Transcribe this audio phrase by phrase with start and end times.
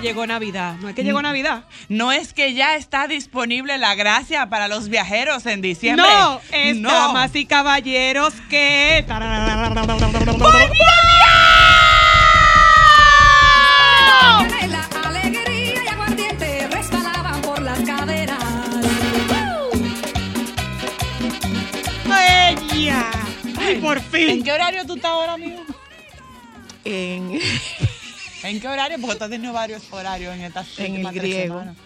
[0.00, 1.64] Que llegó Navidad, no es que llegó Navidad.
[1.88, 6.06] No es que ya está disponible la gracia para los viajeros en diciembre.
[6.08, 6.90] No, es No.
[6.90, 9.04] damas y caballeros que...
[17.42, 18.38] Por las caderas.
[22.06, 23.10] ¡Ella!
[23.58, 24.42] ¡Ay, por ¿En fin!
[24.44, 24.84] qué horario
[28.50, 28.98] ¿En qué horario?
[29.00, 31.58] Porque tú has tenido varios horarios en estas En el griego.
[31.60, 31.76] semanas.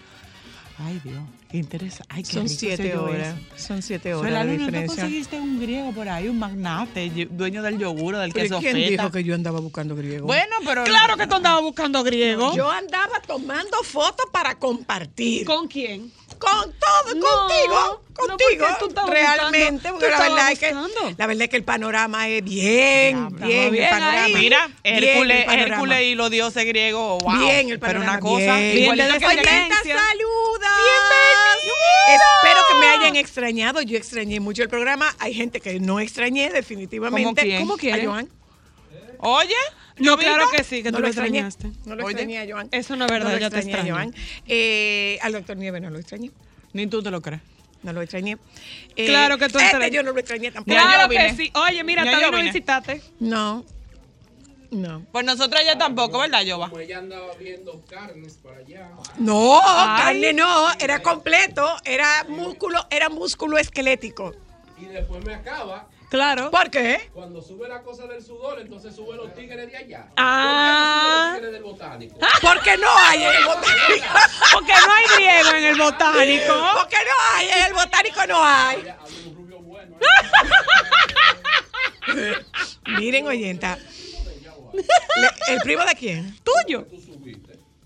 [0.77, 2.05] Ay, Dios, qué interesante.
[2.13, 3.35] Ay, qué son siete horas.
[3.55, 5.03] Son siete horas la de luna, ¿tú diferencia.
[5.03, 8.89] conseguiste un griego por ahí, un magnate, dueño del yogur, del Pero queso ¿Quién feta?
[8.89, 10.25] dijo que yo andaba buscando griego?
[10.27, 10.83] Bueno, pero...
[10.83, 12.53] Claro que tú andabas buscando griego.
[12.57, 15.45] Yo andaba tomando fotos para compartir.
[15.45, 16.11] ¿Con quién?
[16.39, 18.65] Con todo, No, contigo, no, contigo.
[18.79, 20.73] porque realmente, buscando, porque la verdad, es que,
[21.17, 24.23] la verdad es que el panorama es bien, Estaba bien, el bien panorama.
[24.23, 24.33] ahí.
[24.33, 25.73] Mira, Bien Hércules, el panorama.
[25.75, 27.37] Hércules y los dioses griegos, wow.
[27.39, 28.11] Bien, el Pero panorama.
[28.11, 28.73] una cosa, bien.
[28.95, 30.71] Bien que saluda.
[32.07, 33.81] Espero que me hayan extrañado.
[33.81, 35.13] Yo extrañé mucho el programa.
[35.19, 37.23] Hay gente que no extrañé definitivamente.
[37.23, 37.59] ¿Cómo quién?
[37.61, 37.99] ¿Cómo quién?
[37.99, 38.29] A Joan.
[39.19, 39.55] Oye,
[39.97, 41.39] No, claro que sí, que no tú lo extrañé.
[41.39, 41.87] extrañaste.
[41.89, 42.67] No lo Oye, extrañé a Joan.
[42.71, 43.91] eso no es verdad, lo yo te extrañé.
[43.91, 44.13] Joan.
[44.45, 46.31] Eh, al doctor Nieves no lo extrañé.
[46.73, 47.41] Ni tú te lo crees.
[47.83, 48.37] No lo extrañé.
[48.95, 50.75] Eh, Claro que tú este yo no lo extrañé tampoco.
[50.75, 51.35] Claro yo que vine.
[51.37, 51.51] sí.
[51.55, 53.01] Oye, mira, Ya también yo no visitaste.
[53.19, 53.63] No.
[54.71, 55.05] No.
[55.11, 56.69] Pues nosotros ya tampoco, ¿verdad, Jova?
[56.69, 58.89] Como ella andaba viendo carnes para allá.
[59.17, 60.01] No, Ay.
[60.03, 64.33] carne no, era completo, era músculo, era músculo esquelético.
[64.81, 65.87] Y después me acaba.
[66.09, 66.51] Claro.
[66.51, 67.09] ¿Por qué?
[67.13, 70.07] Cuando sube la cosa del sudor, entonces sube los tigres de allá.
[70.17, 71.37] Ah.
[71.37, 72.17] ¿Por qué no sube los tigres del botánico?
[72.41, 74.05] Porque no hay en el botánico.
[74.53, 76.53] Porque no hay griego en el botánico.
[76.79, 78.77] Porque no hay, en el botánico no hay.
[78.79, 79.97] Había un rubio bueno.
[82.99, 83.77] Miren, oyenta.
[85.47, 86.37] ¿El primo de quién?
[86.43, 86.87] Tuyo.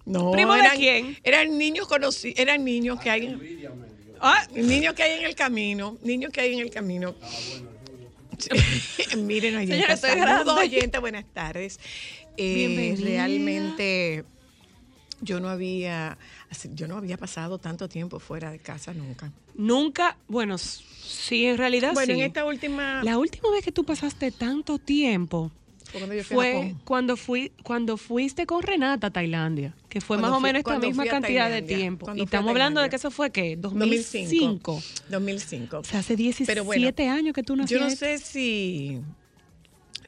[0.05, 0.31] No.
[0.31, 1.17] ¿Primo de quién?
[1.23, 3.67] Eran niños conocidos, eran niños que hay.
[4.21, 7.15] Ah, Niños que hay en el camino, niños que hay en el camino.
[7.21, 7.63] Sí.
[7.63, 7.68] Miren,
[9.09, 11.79] Señora, estoy saludos, oyenta, buenas tardes.
[12.37, 14.23] Eh, realmente
[15.21, 16.17] yo no había,
[16.73, 19.31] yo no había pasado tanto tiempo fuera de casa nunca.
[19.55, 22.19] nunca, bueno, sí, en realidad Bueno, sí.
[22.19, 25.51] en esta última La última vez que tú pasaste tanto tiempo
[25.91, 30.17] cuando yo fui a fue cuando fui cuando fuiste con Renata a Tailandia, que fue
[30.17, 32.11] Cuando más o menos esta misma cantidad de tiempo.
[32.15, 33.55] Y estamos hablando de que eso fue ¿qué?
[33.55, 34.81] 2005.
[35.09, 35.79] 2005.
[35.79, 37.83] O sea, hace 17 Pero bueno, años que tú Yo naciste.
[37.83, 39.01] no sé si,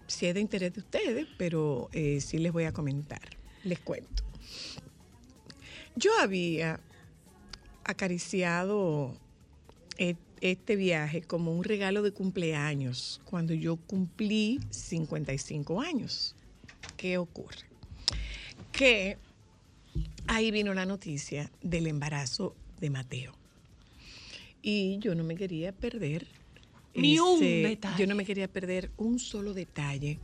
[0.07, 3.21] si es de interés de ustedes, pero eh, sí les voy a comentar.
[3.63, 4.23] Les cuento.
[5.95, 6.79] Yo había
[7.83, 9.15] acariciado
[9.97, 16.35] e- este viaje como un regalo de cumpleaños cuando yo cumplí 55 años.
[16.97, 17.59] ¿Qué ocurre?
[18.71, 19.17] Que
[20.27, 23.33] ahí vino la noticia del embarazo de Mateo.
[24.63, 26.27] Y yo no me quería perder.
[26.93, 27.99] Ni un detalle.
[27.99, 30.19] Yo no me quería perder un solo detalle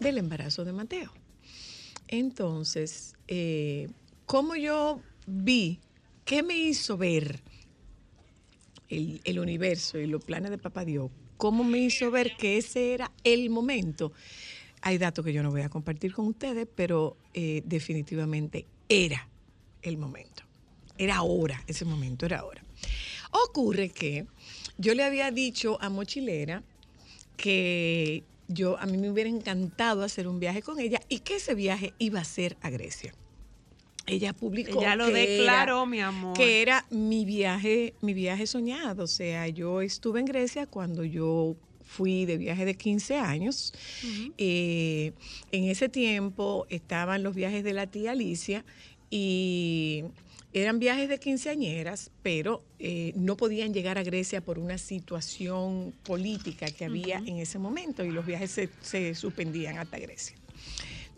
[0.00, 1.12] del embarazo de Mateo.
[2.08, 3.88] Entonces, eh,
[4.26, 5.78] ¿cómo yo vi?
[6.24, 7.40] ¿Qué me hizo ver
[8.88, 11.10] el, universo y los planes de Papá Dios?
[11.36, 14.12] ¿Cómo me hizo ver que ese era el momento?
[14.82, 19.28] Hay datos que yo no voy a compartir con ustedes, pero eh, definitivamente era
[19.82, 20.42] el momento.
[20.96, 22.62] Era ahora, ese momento era ahora.
[23.30, 24.26] Ocurre que
[24.78, 26.62] yo le había dicho a Mochilera
[27.36, 31.54] que yo a mí me hubiera encantado hacer un viaje con ella y que ese
[31.54, 33.14] viaje iba a ser a Grecia.
[34.08, 36.34] Ella publicó Ella lo que declaró, era- mi amor.
[36.36, 39.04] que era mi viaje, mi viaje soñado.
[39.04, 43.72] O sea, yo estuve en Grecia cuando yo fui de viaje de 15 años.
[44.36, 45.12] Eh,
[45.52, 48.64] en ese tiempo estaban los viajes de la tía Alicia
[49.10, 50.04] y
[50.52, 56.70] eran viajes de quinceañeras, pero eh, no podían llegar a Grecia por una situación política
[56.70, 60.36] que había en ese momento y los viajes se, se suspendían hasta Grecia.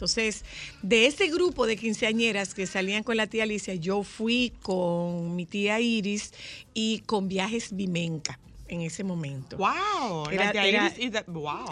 [0.04, 0.46] Entonces,
[0.80, 5.44] de ese grupo de quinceañeras que salían con la tía Alicia, yo fui con mi
[5.44, 6.32] tía Iris
[6.72, 9.58] y con viajes Vimenca en ese momento.
[9.58, 10.30] ¡Wow!
[10.30, 11.66] Era- La tía era- Iris y de- ¡Wow!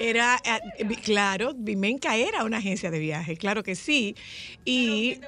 [0.00, 4.16] Era, eh, claro, Vimenca era una agencia de viaje, claro que sí.
[4.64, 5.18] Y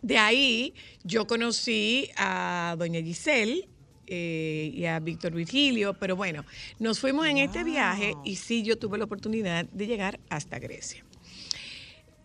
[0.00, 0.72] de ahí
[1.04, 3.68] yo conocí a doña Giselle
[4.06, 6.44] eh, y a Víctor Virgilio, pero bueno,
[6.78, 11.04] nos fuimos en este viaje y sí yo tuve la oportunidad de llegar hasta Grecia.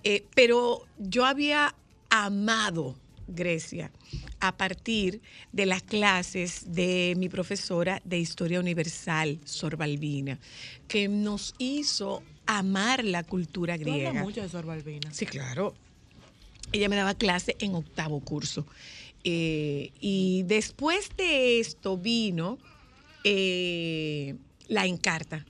[0.06, 1.76] Eh, pero yo había
[2.12, 2.96] amado
[3.28, 3.92] Grecia
[4.40, 5.20] a partir
[5.52, 10.40] de las clases de mi profesora de Historia Universal, Sor Balbina,
[10.88, 14.14] que nos hizo amar la cultura griega.
[14.14, 15.12] mucho de Sor Balbina.
[15.12, 15.74] Sí, claro.
[16.72, 18.68] Ella me daba clase en octavo curso.
[19.24, 22.60] Eh, y después de esto vino
[23.24, 24.36] eh,
[24.68, 25.46] la encarta.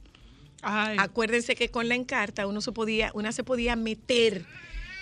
[0.67, 4.45] Ay, Acuérdense que con la encarta uno se podía, una se podía meter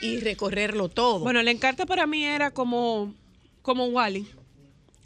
[0.01, 1.19] y recorrerlo todo.
[1.19, 3.13] Bueno, la encarta para mí era como,
[3.61, 4.27] como Wally.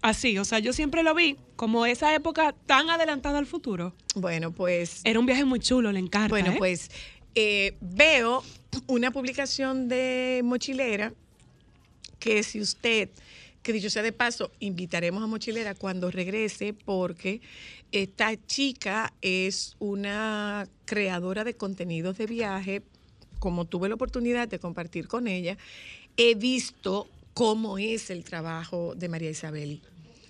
[0.02, 3.94] Así, o sea, yo siempre lo vi como esa época tan adelantada al futuro.
[4.16, 6.30] bueno, pues Era un viaje muy chulo, la encarta.
[6.30, 6.56] Bueno, ¿eh?
[6.58, 6.90] pues
[7.36, 8.44] eh, veo
[8.88, 11.14] una publicación de Mochilera
[12.18, 13.10] que si usted,
[13.68, 17.42] que dicho sea de paso, invitaremos a Mochilera cuando regrese porque
[17.92, 22.82] esta chica es una creadora de contenidos de viaje.
[23.40, 25.58] Como tuve la oportunidad de compartir con ella,
[26.16, 29.82] he visto cómo es el trabajo de María Isabel.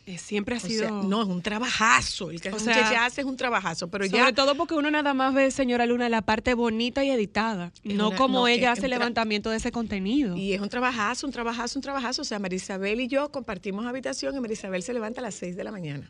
[0.07, 0.87] Eh, siempre ha O sido...
[0.87, 2.31] sea, no, es un trabajazo.
[2.31, 4.89] El que O sea, muchacha hace es un trabajazo, pero Sobre ya todo porque uno
[4.89, 7.73] nada más ve, señora Luna, la parte bonita y editada.
[7.83, 10.37] Es no una- como no, ella hace tra- levantamiento de ese contenido.
[10.37, 12.21] Y es un trabajazo, un trabajazo, un trabajazo.
[12.21, 15.63] O sea, Marisabel y yo compartimos habitación y Marisabel se levanta a las 6 de
[15.65, 16.09] la mañana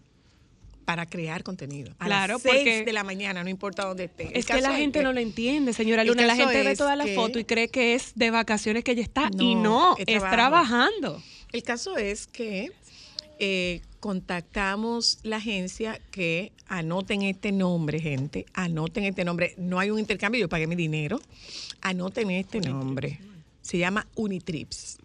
[0.86, 1.92] para crear contenido.
[1.98, 4.28] A Claro, las 6 porque- de la mañana, no importa dónde esté.
[4.28, 6.28] El Es que la gente no lo entiende, señora el Luna.
[6.28, 8.92] La gente ve es toda la que- foto y cree que es de vacaciones que
[8.92, 9.32] ella está.
[9.40, 11.20] y No, es es trabajando.
[11.52, 12.72] El caso es que
[13.40, 19.54] eh, contactamos la agencia que anoten este nombre, gente, anoten este nombre.
[19.58, 21.20] No hay un intercambio, yo pagué mi dinero.
[21.82, 23.20] Anoten este nombre.
[23.62, 24.98] Se llama Unitrips.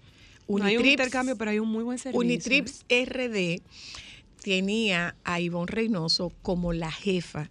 [0.49, 2.21] no hay un Unitrips- intercambio, pero hay un muy buen servicio.
[2.23, 2.25] ¿eh?
[2.25, 3.63] Unitrips RD
[4.43, 7.51] tenía a Ivonne Reynoso como la jefa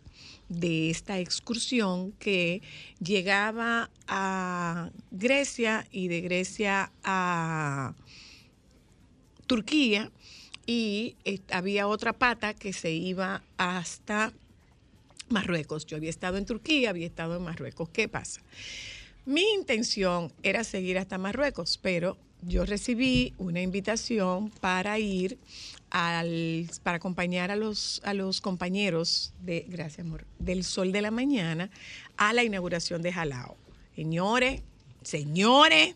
[0.50, 2.62] de esta excursión que
[3.02, 7.94] llegaba a Grecia y de Grecia a
[9.48, 10.12] Turquía
[10.72, 11.18] y
[11.52, 14.32] había otra pata que se iba hasta
[15.28, 15.86] Marruecos.
[15.86, 17.90] Yo había estado en Turquía, había estado en Marruecos.
[17.90, 18.40] ¿Qué pasa?
[19.26, 25.38] Mi intención era seguir hasta Marruecos, pero yo recibí una invitación para ir
[25.90, 31.12] al, para acompañar a los, a los compañeros de, gracias amor, del Sol de la
[31.12, 31.70] Mañana
[32.16, 33.58] a la inauguración de Jalao.
[33.94, 34.62] Señores,
[35.04, 35.96] señores,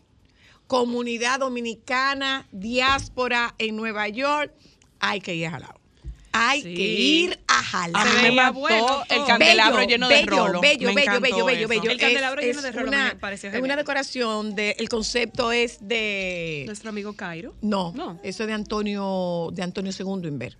[0.66, 4.52] comunidad dominicana, diáspora en Nueva York,
[5.00, 5.80] hay que ir a Jalao.
[6.38, 6.74] Hay Sí.
[6.74, 10.60] que ir a mí Se veía bueno el candelabro Bello, lleno de bello, rolo.
[10.60, 11.90] Bello, Me bello, bello, bello.
[11.90, 15.50] El candelabro Es- lleno de rolo una- me pareció Es una decoración de, el concepto
[15.50, 17.54] es de Nuestro amigo Cairo.
[17.62, 18.20] no, No.
[18.22, 20.58] eso es de Antonio de Antonio II Inver.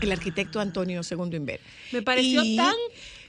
[0.00, 1.60] El arquitecto Antonio II Inver.
[1.92, 2.74] Me pareció Y- tan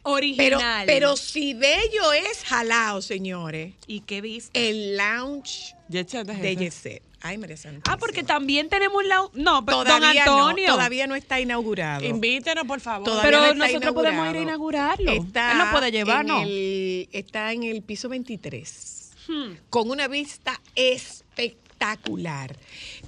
[0.04, 0.86] original.
[0.86, 3.74] pero si bello es jalao, señores.
[3.88, 4.70] ¿Y qué viste?
[4.70, 6.56] El lounge Jet Set es de.
[6.56, 7.04] Jet Set.
[7.24, 7.82] Ay, Santísima.
[7.88, 9.28] Ah, porque también tenemos la...
[9.34, 10.68] No, pero don todavía Antonio.
[10.70, 12.04] no, todavía no está inaugurado.
[12.04, 13.06] Invítenos, por favor.
[13.08, 15.12] Todavía Pero no está nosotros podemos ir a inaugurarlo.
[15.12, 16.42] Está Él nos puede llevar, en ¿no?
[16.42, 18.98] el- está en el piso 23.
[19.28, 19.54] Hmm.
[19.70, 22.56] con una vista espectacular.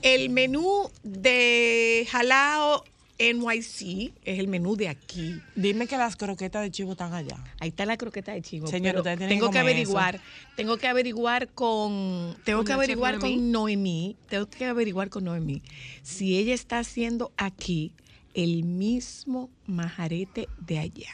[0.04, 2.84] El menú de Jalao
[3.20, 5.40] NYC es el menú de aquí.
[5.56, 7.44] Dime que las croquetas de chivo están allá.
[7.60, 8.68] Ahí está la croqueta de chivo.
[8.68, 10.20] Señor, pero tengo que averiguar,
[10.56, 13.36] tengo que averiguar con, tengo ¿Con que averiguar Noemí?
[13.36, 15.62] con Noemí, tengo que averiguar con Noemí
[16.02, 17.94] si ella está haciendo aquí
[18.34, 21.10] el mismo majarete de allá.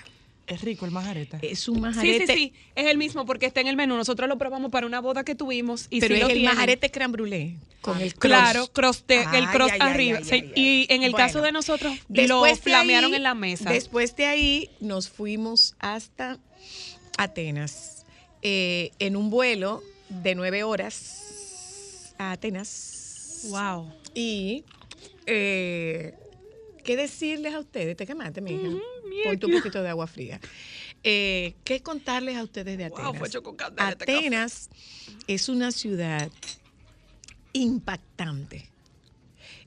[0.49, 1.37] Es rico el majarete.
[1.41, 2.53] Es un Sí, majarete, sí, sí.
[2.75, 3.95] Es el mismo porque está en el menú.
[3.95, 6.55] Nosotros lo probamos para una boda que tuvimos y pero sí es lo el tienen.
[6.55, 8.19] majarete creme brûlée con el cross.
[8.19, 10.19] Claro, cross de- el cross arriba.
[10.23, 10.51] Sí.
[10.55, 13.69] Y en el Bueno, caso de nosotros, lo de flamearon ahí- en la mesa.
[13.71, 16.39] Después de ahí nos fuimos hasta
[17.17, 18.05] Atenas
[18.41, 23.45] eh, en un vuelo de nueve horas a Atenas.
[23.49, 23.91] Wow.
[24.15, 24.63] Y
[25.25, 26.13] eh,
[26.83, 28.61] qué decirles a ustedes, te quemaste, mi hija.
[28.69, 28.79] Mi
[29.23, 30.39] ponte un poquito de agua fría.
[31.03, 33.05] Eh, ¿Qué contarles a ustedes de Atenas?
[33.05, 33.41] Wow, fue este
[33.77, 34.69] Atenas
[35.27, 36.29] es una ciudad
[37.53, 38.69] impactante.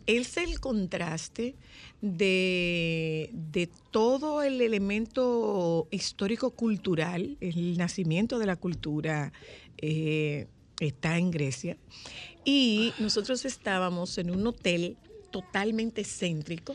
[0.06, 1.54] Es el contraste
[2.00, 9.32] de, de todo el elemento histórico-cultural, el nacimiento de la cultura
[9.78, 10.49] eh,
[10.80, 11.76] está en Grecia.
[12.44, 14.96] Y nosotros estábamos en un hotel
[15.30, 16.75] totalmente céntrico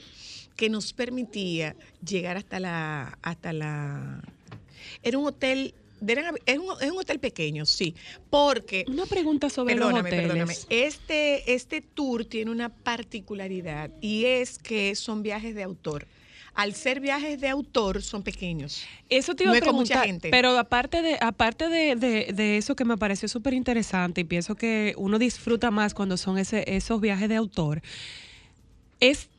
[0.57, 4.21] que nos permitía llegar hasta la, hasta la
[5.03, 5.73] era un hotel,
[6.05, 6.37] era, un,
[6.81, 7.95] es un hotel pequeño, sí,
[8.29, 10.27] porque Una pregunta sobre perdóname, los hoteles.
[10.65, 10.85] perdóname.
[10.85, 16.05] Este, este tour tiene una particularidad y es que son viajes de autor.
[16.53, 18.83] Al ser viajes de autor, son pequeños.
[19.09, 20.29] Eso te iba No a mucha preguntar, gente.
[20.31, 24.55] pero aparte de aparte de, de- de eso que me pareció súper interesante y pienso
[24.55, 27.83] que uno disfruta más cuando son ese, esos viajes de autor,
[28.99, 29.29] ¿es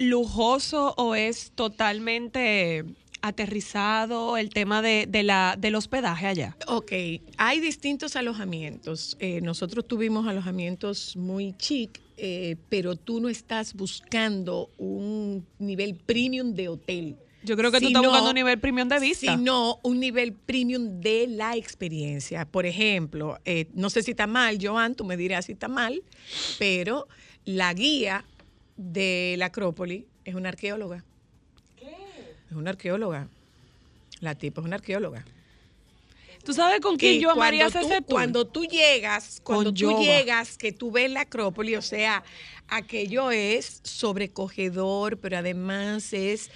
[0.00, 2.84] lujoso o es totalmente
[3.20, 6.56] aterrizado el tema de, de la, del hospedaje allá?
[6.66, 6.92] Ok,
[7.36, 9.16] hay distintos alojamientos.
[9.20, 16.54] Eh, nosotros tuvimos alojamientos muy chic, eh, pero tú no estás buscando un nivel premium
[16.54, 17.16] de hotel.
[17.42, 19.36] Yo creo que tú estás buscando un nivel premium de vista.
[19.36, 22.46] Sino un nivel premium de la experiencia.
[22.46, 26.02] Por ejemplo, eh, no sé si está mal, Joan, tú me dirás si está mal,
[26.58, 27.06] pero
[27.44, 28.24] la guía
[28.80, 31.04] de la Acrópolis es una arqueóloga.
[32.50, 33.28] Es una arqueóloga.
[34.20, 35.24] La tipa es una arqueóloga.
[36.44, 38.06] ¿Tú sabes con quién Y yo amaría hacer ese tour?
[38.06, 40.00] cuando tú llegas, Con cuando tú Yoba.
[40.02, 42.24] llegas, que tú ves la Acrópolis, o sea,
[42.68, 46.50] aquello es sobrecogedor, pero además es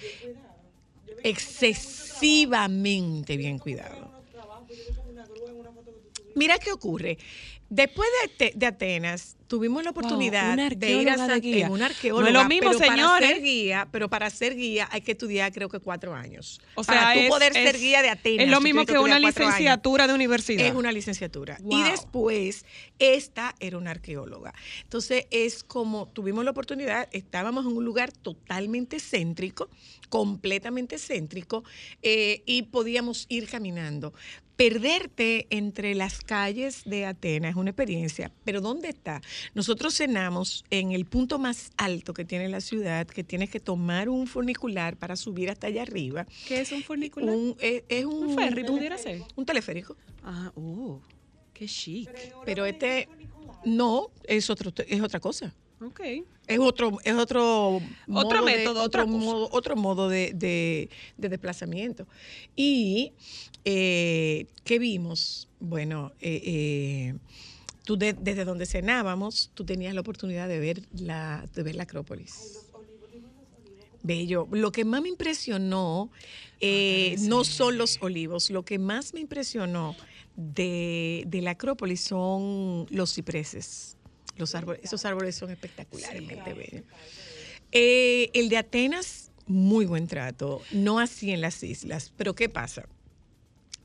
[1.23, 4.11] excesivamente bien cuidado.
[6.35, 7.17] Mira qué ocurre.
[7.69, 11.65] Después de, Ate- de Atenas, tuvimos la oportunidad de ir a arqueóloga San- guía.
[11.65, 12.31] en una No es arqueóloga.
[12.31, 15.79] lo mismo, pero Para ser guía, pero para ser guía hay que estudiar creo que
[15.79, 16.61] cuatro años.
[16.75, 18.45] o sea, para tú es- poder ser guía de Atenas.
[18.45, 19.35] Es lo mismo que una años.
[19.35, 20.65] licenciatura de universidad.
[20.65, 21.57] Es una licenciatura.
[21.61, 21.79] Wow.
[21.79, 22.65] Y después,
[22.99, 24.53] esta era una arqueóloga.
[24.83, 29.69] Entonces, es como tuvimos la oportunidad, estábamos en un lugar totalmente céntrico,
[30.09, 31.63] completamente céntrico,
[32.01, 34.13] eh, y podíamos ir caminando.
[34.55, 39.21] Perderte entre las calles de Atenas es una experiencia, pero ¿dónde está?
[39.53, 44.07] Nosotros cenamos en el punto más alto que tiene la ciudad, que tienes que tomar
[44.07, 46.25] un funicular para subir hasta allá arriba.
[46.47, 47.35] ¿Qué es un funicular?
[47.35, 49.21] Un, es, es un, ¿Un ferry pudiera ser?
[49.35, 49.97] Un teleférico.
[50.23, 50.99] Ah, uh,
[51.53, 52.09] qué chic.
[52.45, 53.09] Pero este
[53.65, 55.53] no es otro es otra cosa.
[55.81, 55.99] Ok.
[56.47, 62.07] Es otro es otro modo de- método, otro modo, otro modo de, de- de desplazamiento.
[62.55, 63.11] Y
[63.65, 67.15] eh, qué vimos, bueno, eh, eh,
[67.83, 71.83] tú de- desde donde cenábamos, tú tenías la oportunidad de ver la de ver la
[71.83, 72.59] Acrópolis.
[74.03, 74.47] Bello.
[74.51, 76.11] Lo que más me impresionó
[76.59, 78.51] eh, no son los olivos.
[78.51, 79.95] Lo que más me impresionó
[80.35, 83.94] de, de la Acrópolis son los cipreses.
[84.37, 86.83] Los árboles, esos árboles son espectacularmente bellos.
[87.71, 90.61] Eh, el de Atenas, muy buen trato.
[90.71, 92.11] No así en las islas.
[92.15, 92.87] Pero ¿qué pasa?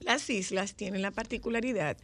[0.01, 1.97] Las islas tienen la particularidad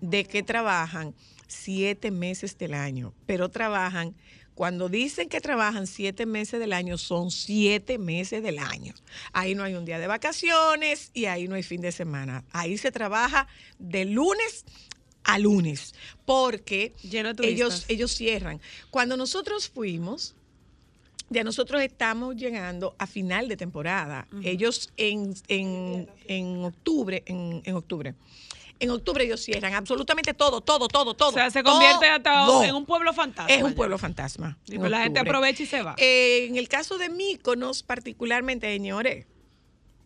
[0.00, 1.14] de que trabajan
[1.46, 4.16] siete meses del año, pero trabajan,
[4.54, 8.94] cuando dicen que trabajan siete meses del año, son siete meses del año.
[9.32, 12.44] Ahí no hay un día de vacaciones y ahí no hay fin de semana.
[12.50, 13.46] Ahí se trabaja
[13.78, 14.64] de lunes
[15.24, 18.60] a lunes, porque Lleno ellos, ellos cierran.
[18.90, 20.34] Cuando nosotros fuimos,
[21.30, 24.28] ya nosotros estamos llegando a final de temporada.
[24.42, 28.14] Ellos en, en, en octubre, en, en octubre.
[28.80, 31.30] En octubre ellos cierran absolutamente todo, todo, todo, todo.
[31.30, 32.64] O sea, se convierte hasta todo.
[32.64, 33.52] en un pueblo fantasma.
[33.52, 34.58] Es un pueblo fantasma.
[34.66, 35.94] Y pues la gente aprovecha y se va.
[35.96, 39.26] Eh, en el caso de Míconos, particularmente, señores,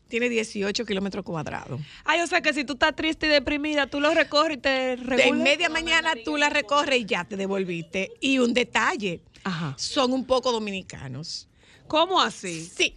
[0.08, 1.80] tiene 18 kilómetros cuadrados.
[2.04, 4.68] Ay, o sea que si tú estás triste y deprimida, tú lo recorres y te
[4.70, 5.38] De regulas.
[5.42, 8.10] media mañana tú la recorres y ya te devolviste.
[8.20, 9.74] Y un detalle, Ajá.
[9.78, 11.48] son un poco dominicanos.
[11.86, 12.64] ¿Cómo así?
[12.64, 12.94] Sí.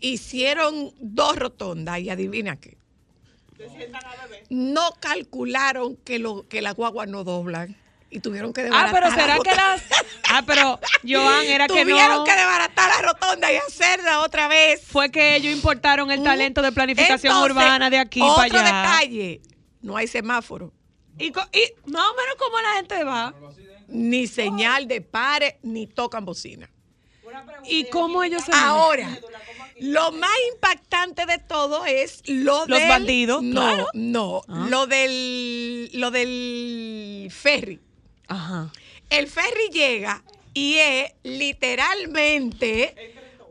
[0.00, 2.76] Hicieron dos rotondas y adivina qué.
[4.48, 7.76] No calcularon que, lo, que las guaguas no doblan
[8.10, 8.92] y tuvieron que Ah, desbaratar.
[8.92, 9.68] pero la será que rotonda.
[9.68, 9.82] las.
[10.30, 12.24] Ah, pero Joan, era que Tuvieron no.
[12.24, 14.82] que desbaratar la rotonda y hacerla otra vez.
[14.84, 18.62] Fue que ellos importaron el talento de planificación Entonces, urbana de aquí otro para allá.
[18.64, 19.40] detalle,
[19.82, 20.72] no hay semáforo,
[21.18, 21.44] Y, más
[22.08, 23.34] o menos como la gente va.
[23.88, 26.70] ni señal de pare, ni tocan bocina.
[27.64, 29.08] ¿Y cómo ellos se Ahora,
[29.78, 33.86] lo más impactante de todo es lo Los del- bandidos, No, claro.
[33.94, 34.66] no, Ah.
[34.68, 37.80] lo del lo del ferry.
[38.30, 38.72] Ajá.
[39.10, 40.22] El ferry llega
[40.54, 42.94] y es literalmente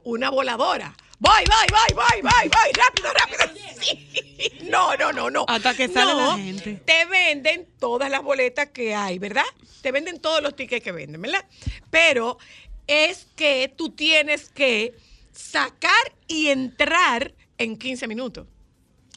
[0.06, 0.96] una voladora.
[1.20, 3.64] Voy, voy, voy, voy, voy, voy, rápido, rápido.
[3.82, 4.08] Sí.
[4.70, 5.44] No, no, no, no.
[5.50, 6.76] Hasta que sale No, la gente.
[6.86, 9.44] Te venden todas las boletas que hay, ¿verdad?
[9.82, 11.46] Te venden todos los tickets que venden, ¿verdad?
[11.90, 12.38] Pero
[12.88, 14.96] es que tú tienes que
[15.34, 18.48] sacar y entrar en 15 minutos.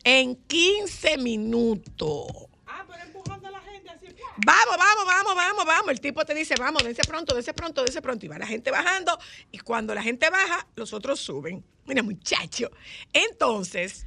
[0.02, 2.26] En 15 minutos.
[2.66, 4.06] Ah, pero empujando a la gente así.
[4.38, 5.90] Vamos, vamos, vamos, vamos, vamos.
[5.90, 8.24] El tipo te dice, vamos, dense pronto, dense pronto, dense pronto.
[8.26, 9.18] Y va la gente bajando.
[9.50, 11.64] Y cuando la gente baja, los otros suben.
[11.86, 12.70] Mira, muchacho.
[13.12, 14.06] Entonces,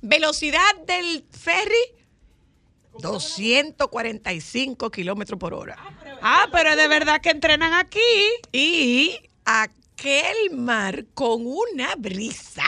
[0.00, 1.74] velocidad del ferry,
[3.00, 5.76] 245 kilómetros por hora.
[6.22, 7.98] Ah, pero de verdad que entrenan aquí.
[8.52, 12.64] Y aquel mar con una brisa,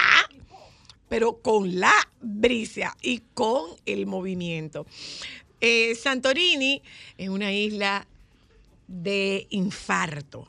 [1.08, 4.84] pero con la brisa y con el movimiento.
[5.60, 6.82] Eh, Santorini
[7.16, 8.06] es una isla
[8.86, 10.48] de infarto.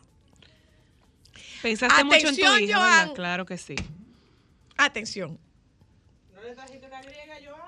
[1.61, 2.99] Pensaste mucho en tu hija, Joan.
[2.99, 3.13] ¿verdad?
[3.15, 3.75] Claro que sí.
[4.77, 5.37] Atención.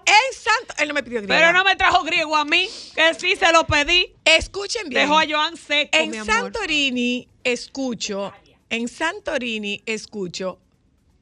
[0.05, 1.35] En Santo, él no me pidió griega.
[1.37, 4.13] Pero no me trajo griego a mí, que sí se lo pedí.
[4.25, 5.03] Escuchen bien.
[5.03, 6.25] Dejó a Joan seco, mi En amor.
[6.25, 8.33] Santorini escucho,
[8.69, 10.59] en Santorini escucho,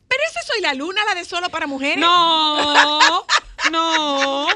[0.08, 1.98] pero ese soy la luna, la de solo para mujeres.
[2.00, 3.26] No,
[3.72, 4.48] no.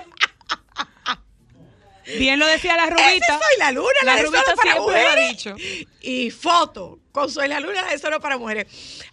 [2.17, 3.25] Bien lo decía la rubita.
[3.39, 5.29] soy la luna, la, La de solo para siempre lo ha mujeres.
[5.29, 5.55] dicho.
[6.01, 8.67] Y foto con soy la luna, la de solo para mujeres.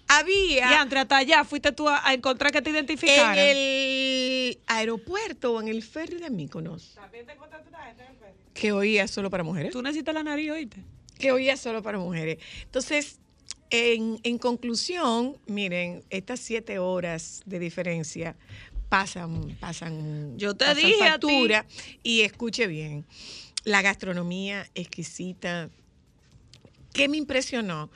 [0.09, 3.39] Había Y hasta allá fuiste tú a, a encontrar que te en identificaran.
[3.39, 6.97] el aeropuerto o en el ferry de Míconos
[8.55, 9.73] que oía solo para mujeres.
[9.73, 10.79] Tú necesitas la nariz, oíste.
[11.19, 12.39] que oía solo para mujeres.
[12.63, 13.19] Entonces,
[13.71, 18.37] en, en conclusión, miren, estas siete horas de diferencia
[18.91, 21.27] pasan, pasan, Yo te pasan dije a ti.
[21.27, 21.67] factura.
[22.03, 23.07] Y escuche bien,
[23.65, 25.71] la gastronomía exquisita.
[26.93, 27.89] ¿Qué me impresionó?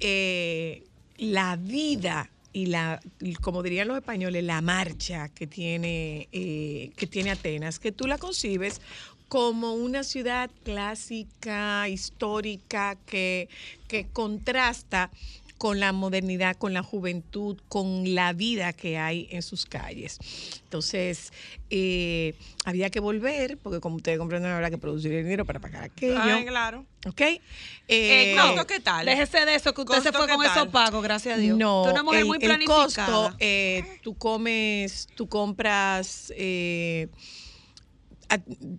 [0.00, 0.82] Eh,
[1.18, 3.00] la vida y la,
[3.42, 8.18] como dirían los españoles, la marcha que tiene, eh, que tiene Atenas, que tú la
[8.18, 8.80] concibes
[9.28, 13.48] como una ciudad clásica, histórica, que,
[13.86, 15.10] que contrasta
[15.58, 20.18] con la modernidad, con la juventud, con la vida que hay en sus calles.
[20.62, 21.32] Entonces,
[21.70, 26.20] eh, había que volver, porque como ustedes comprenden, habrá que producir dinero para pagar aquello.
[26.22, 26.86] Ay, claro.
[27.06, 27.20] ¿Ok?
[27.20, 27.40] Eh,
[27.88, 29.04] Eh, ¿Costo qué tal?
[29.06, 30.56] Déjese de eso, que usted se ¿Costo fue con tal?
[30.56, 31.58] esos pagos, gracias a Dios.
[31.58, 32.84] no, Tú una mujer el, muy el planificada.
[33.30, 37.08] costo, eh, tú comes, tú compras eh,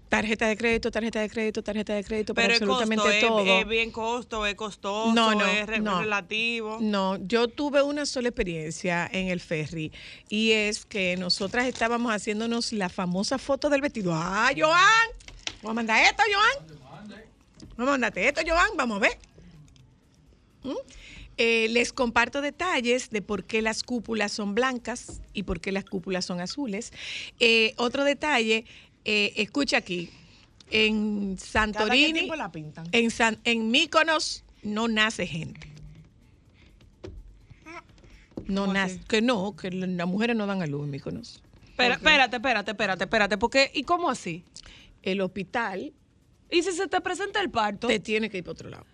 [0.09, 3.45] tarjeta de crédito, tarjeta de crédito, tarjeta de crédito, para Pero el absolutamente costo, todo.
[3.57, 5.99] ¿es, es bien costo, es costoso, No, no, es re- no.
[6.01, 6.77] relativo.
[6.79, 9.91] No, yo tuve una sola experiencia en el ferry
[10.29, 14.11] y es que nosotras estábamos haciéndonos la famosa foto del vestido.
[14.13, 14.75] ¡Ah, Joan!
[15.63, 16.67] Vamos a mandar esto, Joan.
[17.75, 18.69] Vamos a mandarte esto, Joan.
[18.77, 19.17] Vamos a ver.
[20.63, 20.71] ¿Mm?
[21.41, 25.85] Eh, les comparto detalles de por qué las cúpulas son blancas y por qué las
[25.85, 26.91] cúpulas son azules.
[27.39, 28.65] Eh, otro detalle,
[29.05, 30.09] eh, escucha aquí.
[30.71, 32.87] En Santorini, la pintan.
[32.91, 35.67] en, San, en Míconos no nace gente.
[38.45, 38.95] No ¿Cómo nace.
[38.95, 39.03] así?
[39.07, 41.41] Que no, que la- las mujeres no dan a luz en Míconos.
[41.69, 44.43] Espera, espérate, espérate, espérate, espérate, porque ¿y cómo así?
[45.01, 45.93] El hospital
[46.51, 47.87] ¿Y si se te presenta el parto?
[47.87, 48.85] te tiene que ir para otro lado.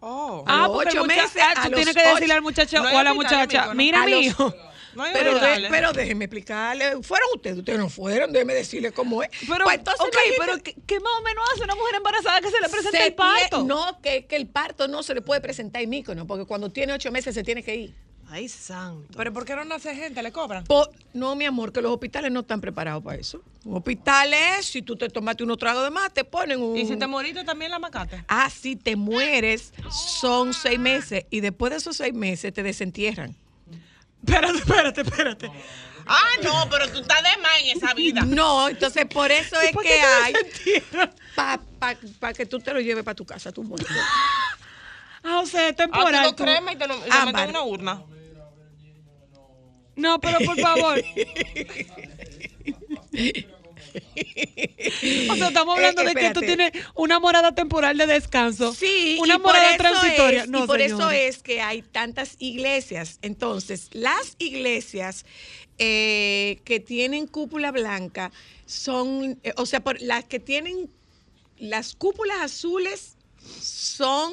[0.00, 0.44] Oh.
[0.46, 3.02] A Ah, el ocho meses, ah, tú tienes que decirle al muchacho No o a
[3.04, 4.54] la hospital muchacha, mira A mi los- hijo.
[4.96, 5.70] No Pero, de- hospitales.
[5.70, 7.02] pero déjenme explicarle.
[7.02, 9.30] Fueron ustedes, ustedes no fueron, déjenme decirle cómo es.
[9.48, 10.06] Pero, Pues entonces,
[10.38, 13.06] pero ¿qué, qué más o menos hace una mujer embarazada que se le presenta Se
[13.08, 13.64] el parto?
[13.64, 16.92] No, que, que el parto no se le puede presentar en Míconos, porque cuando tiene
[16.92, 17.94] ocho meses se tiene que ir.
[18.30, 19.06] Ay, santo.
[19.18, 20.22] ¿Pero por qué no nace gente?
[20.22, 20.64] ¿Le cobran?
[21.12, 23.42] No, mi amor, que los hospitales no están preparados para eso.
[23.64, 26.74] Un hospital es, si tú te tomaste unos tragos de más, te ponen un...
[26.76, 28.24] ¿Y si te moriste también la macate?
[28.26, 31.26] Ah, si te mueres, son seis meses.
[31.30, 33.36] Y después de esos seis meses te desentierran.
[34.26, 35.50] Espérate, espérate, espérate.
[36.06, 38.20] Ah, no, pero tú estás de más en esa vida.
[38.22, 40.34] No, entonces por eso es por que qué te hay...
[42.20, 43.86] Para que tú te lo lleves para tu casa, tu muerto.
[45.22, 46.12] Ah, o sea, es Ah, temporal.
[46.12, 48.02] tú lo tú- crema y te lo, y lo metes en una urna.
[49.96, 51.02] No, pero por favor.
[55.30, 58.72] O sea, estamos hablando Eh, de que tú tienes una morada temporal de descanso.
[58.74, 60.42] Sí, Una morada transitoria.
[60.44, 63.18] es- no, y por eso es que hay tantas iglesias.
[63.22, 65.24] Entonces, las iglesias
[65.78, 68.30] eh, que tienen cúpula blanca
[68.66, 70.90] son, eh, o sea, por, las que tienen
[71.58, 73.16] las cúpulas azules
[73.60, 74.32] son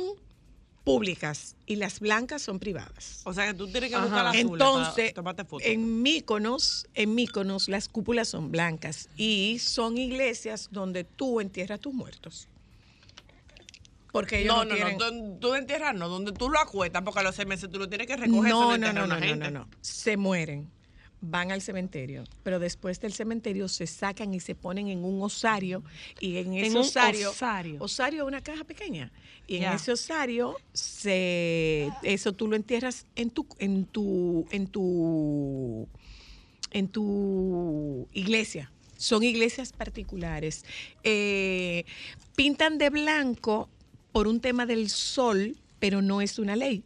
[0.83, 3.21] públicas y las blancas son privadas.
[3.23, 4.05] O sea que tú tienes que Ajá.
[4.05, 9.97] buscar la azul Entonces, para en Míconos, en Míconos las cúpulas son blancas y son
[9.97, 12.47] iglesias donde tú entierras tus muertos.
[14.11, 14.97] Porque ellos No, no, no, tienen...
[14.97, 15.37] no.
[15.37, 16.09] Tú, tú entierras, no.
[16.09, 18.51] Donde tú lo acuestas, porque a los seis meses tú lo tienes que recoger.
[18.51, 19.51] No, no, no, no, gente.
[19.51, 19.67] no, no.
[19.81, 20.69] Se mueren.
[21.23, 25.83] Van al cementerio, pero después del cementerio se sacan y se ponen en un osario
[26.19, 27.75] y en ese En un osario, osario.
[27.79, 29.11] osario es una caja pequeña
[29.45, 35.87] y en ese osario se eso tú lo entierras en tu en tu en tu
[36.71, 38.71] en tu iglesia.
[38.97, 40.63] Son iglesias particulares.
[41.03, 41.85] Eh,
[42.35, 43.69] pintan de blanco
[44.11, 46.83] por un tema del sol, pero no es una ley.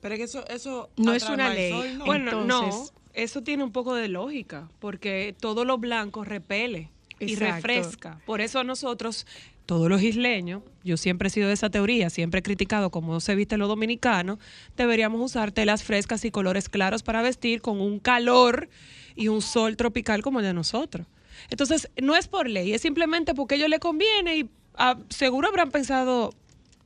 [0.00, 0.44] Pero es que eso.
[0.48, 1.70] eso No es una ley.
[1.70, 2.04] sol, ¿no?
[2.06, 7.34] Bueno, no, Entonces- eso tiene un poco de lógica, porque todo lo blanco repele y
[7.34, 7.54] Exacto.
[7.68, 8.20] refresca.
[8.26, 9.26] Por eso a nosotros,
[9.66, 13.34] todos los isleños, yo siempre he sido de esa teoría, siempre he criticado cómo se
[13.34, 14.38] viste lo dominicano,
[14.76, 18.68] deberíamos usar telas frescas y colores claros para vestir con un calor
[19.14, 21.06] y un sol tropical como el de nosotros.
[21.50, 25.48] Entonces, no es por ley, es simplemente porque a ellos les conviene y ah, seguro
[25.48, 26.34] habrán pensado,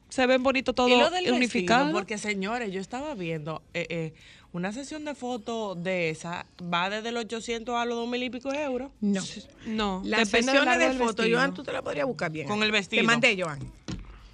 [0.08, 1.84] se ven bonito todo y lo del unificado.
[1.84, 4.14] vestido, porque señores, yo estaba viendo eh, eh,
[4.57, 8.51] una sesión de fotos de esa, va desde los 800 a los 2000 y pico
[8.51, 8.90] de euros.
[9.01, 9.23] No.
[9.66, 11.27] No, Las depende sesiones de fotos.
[11.31, 12.49] Joan, tú te la podrías buscar bien.
[12.49, 13.03] Con el vestido.
[13.03, 13.61] Te mandé, Joan.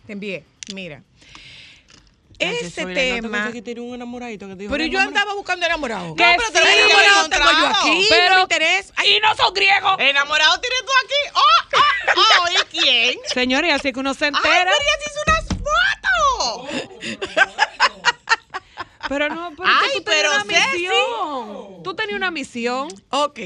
[0.06, 0.44] Te envié.
[0.74, 1.02] Mira.
[2.40, 3.28] Ay, Ese Zoila, ¿no te tema.
[3.28, 6.08] acuerdas que tiene un enamoradito que te dijo Pero yo andaba buscando enamorado.
[6.08, 8.06] No, pero te lo sí, enamorado tengo yo aquí.
[8.08, 8.94] Pero- no me interesa.
[9.04, 9.96] ¡Y no son griegos!
[9.98, 11.20] ¿Enamorado tienes tú aquí?
[11.34, 11.40] ¡Oh!
[12.16, 12.42] ¡Oh!
[12.42, 13.18] oh ¿Y quién?
[13.32, 14.54] Señores, así que uno se ¡Ay, entera.
[14.54, 15.44] pero ella se hizo unas
[16.68, 17.91] fotos!
[19.12, 20.78] Pero no, pero Ay, tú tenías una Ceci.
[20.78, 21.82] misión.
[21.82, 22.88] Tú tenías una misión.
[23.10, 23.38] Ok.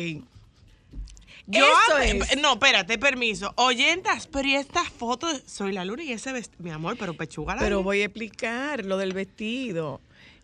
[1.49, 2.37] Yo Eso es.
[2.39, 3.53] No, espérate, permiso.
[3.57, 7.55] Oyentas, pero y estas fotos, soy la luna y ese vestido, mi amor, pero pechuga
[7.55, 7.85] la Pero luna.
[7.85, 10.01] voy a explicar lo del vestido.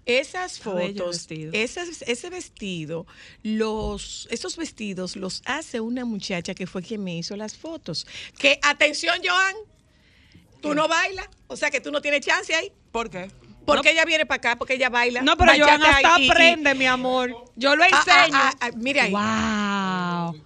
[0.06, 1.52] Esas fotos, vestido.
[1.52, 3.06] esas- ese vestido,
[3.44, 8.06] los, esos vestidos los hace una muchacha que fue quien me hizo las fotos.
[8.37, 9.54] Que, atención, Joan,
[10.61, 12.72] tú no bailas, o sea que tú no tienes chance ahí.
[12.90, 13.30] ¿Por qué?
[13.64, 15.22] Porque ella viene para acá, porque ella baila.
[15.22, 17.35] No, pero yo hasta y- aprende, mi amor.
[17.57, 18.38] Yo lo Ah, ah, enseño.
[18.40, 19.12] ah, ah, mire ahí.
[19.12, 20.42] Wow.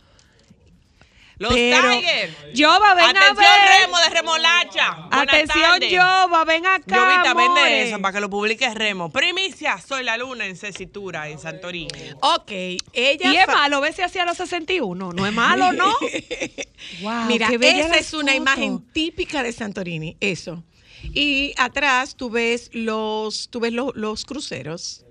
[1.38, 2.34] Los Tigers.
[2.54, 3.82] Yoba, ven a Atención, ver.
[3.82, 4.92] Remo de Remolacha.
[5.10, 5.80] Buenas Atención.
[5.90, 6.96] Yoba, ven acá.
[6.96, 9.10] Llovita, vende eso para que lo publique Remo.
[9.12, 11.88] Primicia, soy la luna en Cecitura, en Santorini.
[12.22, 12.50] Ok,
[12.94, 13.32] ella.
[13.32, 15.12] Y es malo, ves si hacía los 61.
[15.12, 15.94] No es malo, ¿no?
[17.02, 18.36] wow, Mira, esa es una foto.
[18.42, 20.62] imagen típica de Santorini, eso.
[21.12, 25.04] Y atrás tú ves los, tú ves lo- los cruceros.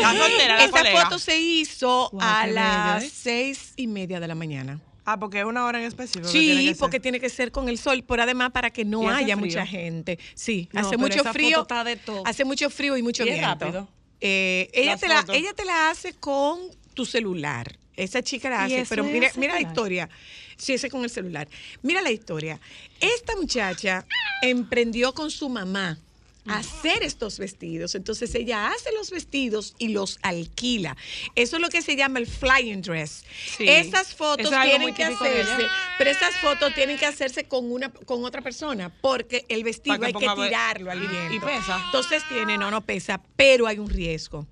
[0.00, 1.02] La soltera, la Esta colega.
[1.04, 3.10] foto se hizo a las ¿eh?
[3.12, 4.80] seis y media de la mañana.
[5.04, 6.26] Ah, porque es una hora en específico.
[6.26, 7.02] que tiene Sí, que porque ser.
[7.02, 9.46] tiene que ser con el sol, pero además para que ¿Y no haya frío?
[9.46, 10.18] mucha gente.
[10.34, 11.62] Sí, No, hace mucho frío.
[11.62, 12.22] está de todo.
[12.26, 13.64] Hace mucho frío y mucho Y es viento.
[13.66, 13.88] rápido.
[14.20, 16.58] Eh, ella, Las te la, ella te la hace con
[16.94, 17.76] tu celular.
[17.96, 19.60] Esa chica la ¿Y hace, pero mira, mira la celular?
[19.62, 20.08] historia.
[20.56, 21.48] Sí, ese con el celular.
[21.82, 22.60] Mira la historia.
[23.00, 24.06] Esta muchacha
[24.42, 25.98] emprendió con su mamá
[26.46, 27.94] hacer estos vestidos.
[27.94, 30.96] Entonces ella hace los vestidos y los alquila.
[31.34, 33.24] Eso es lo que se llama el flying dress.
[33.56, 33.66] Sí.
[33.68, 35.66] Esas fotos es tienen que hacerse,
[35.98, 40.06] pero esas fotos tienen que hacerse con una con otra persona porque el vestido que
[40.06, 41.34] hay que tirarlo al viento.
[41.34, 41.80] ¿Y pesa?
[41.86, 44.46] Entonces tiene, no, no pesa, pero hay un riesgo.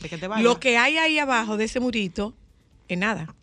[0.00, 0.42] ¿De te vaya?
[0.42, 2.34] Lo que hay ahí abajo de ese murito
[2.88, 3.34] es nada.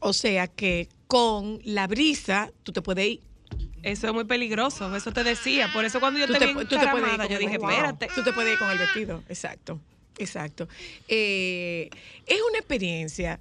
[0.00, 3.20] O sea que con la brisa tú te puedes ir.
[3.82, 5.70] Eso es muy peligroso, eso te decía.
[5.72, 8.08] Por eso cuando yo Tú te, te, vi tú te puedes ir yo dije, espérate.
[8.14, 9.22] Tú te puedes ir con el vestido.
[9.28, 9.80] Exacto,
[10.18, 10.68] exacto.
[11.06, 11.88] Eh,
[12.26, 13.38] es una experiencia.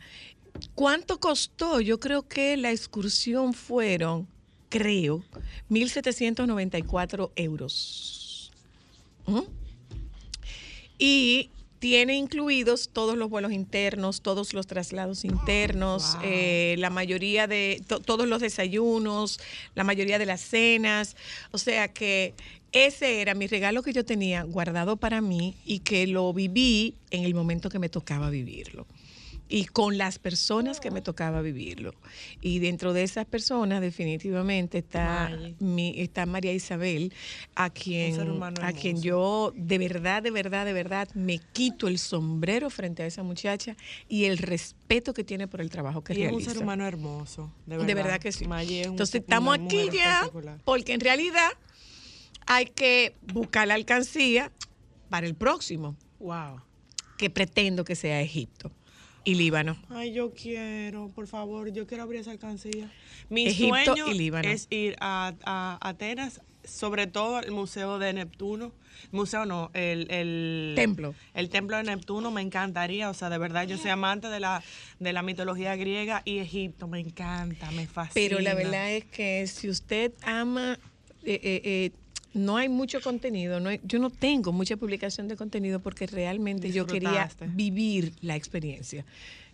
[0.76, 1.82] ¿Cuánto costó?
[1.82, 4.28] Yo creo que la excursión fueron,
[4.70, 5.24] creo,
[5.70, 8.52] 1.794 euros.
[9.26, 9.42] ¿Mm?
[11.00, 11.50] Y
[11.88, 18.02] tiene incluidos todos los vuelos internos, todos los traslados internos, eh, la mayoría de to-
[18.02, 19.40] todos los desayunos,
[19.74, 21.16] la mayoría de las cenas.
[21.52, 22.34] O sea que
[22.74, 27.24] ese era mi regalo que yo tenía guardado para mí y que lo viví en
[27.24, 28.86] el momento que me tocaba vivirlo.
[29.50, 31.94] Y con las personas que me tocaba vivirlo.
[32.42, 37.14] Y dentro de esas personas definitivamente está, mi, está María Isabel,
[37.56, 38.20] a quien,
[38.62, 43.06] a quien yo de verdad, de verdad, de verdad me quito el sombrero frente a
[43.06, 43.78] esa muchacha
[44.10, 46.52] y el respeto que tiene por el trabajo que Y es un realiza.
[46.54, 47.88] ser humano hermoso, de verdad.
[47.88, 48.46] De verdad que sí.
[48.46, 50.30] Entonces estamos aquí ya
[50.66, 51.50] porque en realidad
[52.46, 54.52] hay que buscar la alcancía
[55.10, 56.62] para el próximo, Wow.
[57.18, 58.72] que pretendo que sea Egipto
[59.28, 59.76] y Líbano.
[59.90, 62.90] Ay, yo quiero, por favor, yo quiero abrir esa alcancía.
[63.30, 64.48] Mi Egipto sueño y Líbano.
[64.48, 68.72] es ir a, a Atenas sobre todo el Museo de Neptuno.
[69.12, 71.14] Museo no, el, el Templo.
[71.34, 74.64] El templo de Neptuno me encantaría, o sea, de verdad yo soy amante de la
[75.00, 78.14] de la mitología griega y Egipto, me encanta, me fascina.
[78.14, 80.80] Pero la verdad es que si usted ama,
[81.24, 81.92] eh, eh, eh,
[82.34, 86.72] no hay mucho contenido, no hay- yo no tengo mucha publicación de contenido porque realmente
[86.72, 87.10] yo quería
[87.56, 89.06] vivir la experiencia.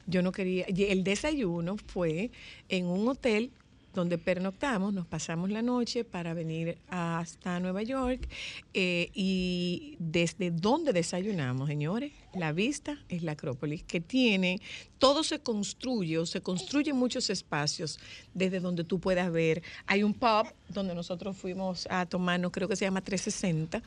[0.06, 2.30] Yo no quería, el desayuno fue
[2.70, 3.52] en un hotel
[3.94, 8.28] donde pernoctamos, nos pasamos la noche para venir hasta Nueva York
[8.74, 14.62] eh, y desde donde desayunamos, señores, la vista es la Acrópolis, que tiene,
[14.98, 18.00] todo se construye o se construyen muchos espacios
[18.34, 19.62] desde donde tú puedas ver.
[19.86, 23.82] Hay un pub donde nosotros fuimos a tomarnos, creo que se llama 360,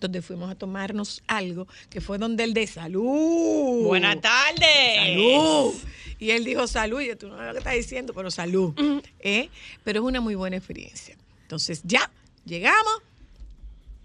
[0.00, 3.84] donde fuimos a tomarnos algo, que fue donde el de salud.
[3.84, 4.96] Buenas tardes.
[4.96, 5.74] Salud.
[6.18, 8.74] Y él dijo salud, y yo, tú no sabes lo que estás diciendo, pero salud.
[9.20, 9.48] ¿eh?
[9.84, 11.16] Pero es una muy buena experiencia.
[11.42, 12.10] Entonces ya
[12.44, 13.02] llegamos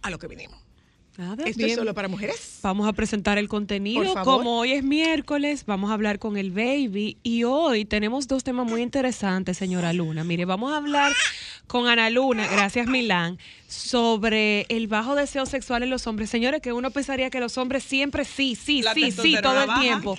[0.02, 0.67] a lo que vinimos.
[1.18, 1.70] Nada, Esto bien.
[1.72, 2.60] es solo para mujeres.
[2.62, 4.14] Vamos a presentar el contenido.
[4.24, 7.18] Como hoy es miércoles, vamos a hablar con el baby.
[7.24, 10.24] Y hoy tenemos dos temas muy interesantes, señora Luna.
[10.24, 11.12] Mire, vamos a hablar
[11.66, 16.30] con Ana Luna, gracias Milán, sobre el bajo deseo sexual en los hombres.
[16.30, 19.68] Señores, que uno pensaría que los hombres siempre sí, sí, La sí, sí, todo el
[19.68, 19.82] baja.
[19.82, 20.16] tiempo.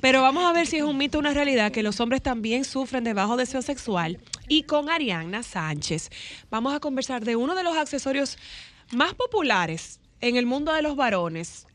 [0.00, 2.64] Pero vamos a ver si es un mito o una realidad que los hombres también
[2.64, 4.18] sufren de bajo deseo sexual.
[4.48, 6.10] Y con Arianna Sánchez
[6.50, 8.36] vamos a conversar de uno de los accesorios
[8.90, 11.66] más populares en el mundo de los varones,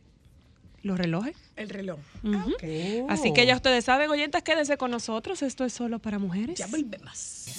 [0.83, 1.35] los relojes.
[1.55, 1.99] El reloj.
[2.23, 2.53] Ujú.
[3.09, 5.41] Así que ya ustedes saben, oyentes, quédense con nosotros.
[5.41, 6.59] Esto es solo para mujeres.
[6.59, 7.55] Ya volvemos.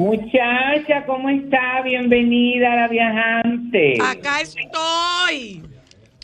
[0.00, 1.82] Muchacha, ¿cómo está?
[1.84, 3.98] Bienvenida a la viajante.
[4.00, 5.62] Acá estoy.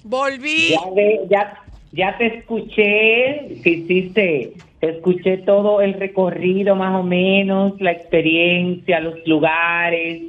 [0.03, 0.71] Volví.
[0.71, 1.63] Ya, ve- ya,
[1.93, 9.17] ya te escuché, que hiciste, escuché todo el recorrido más o menos, la experiencia, los
[9.27, 10.23] lugares.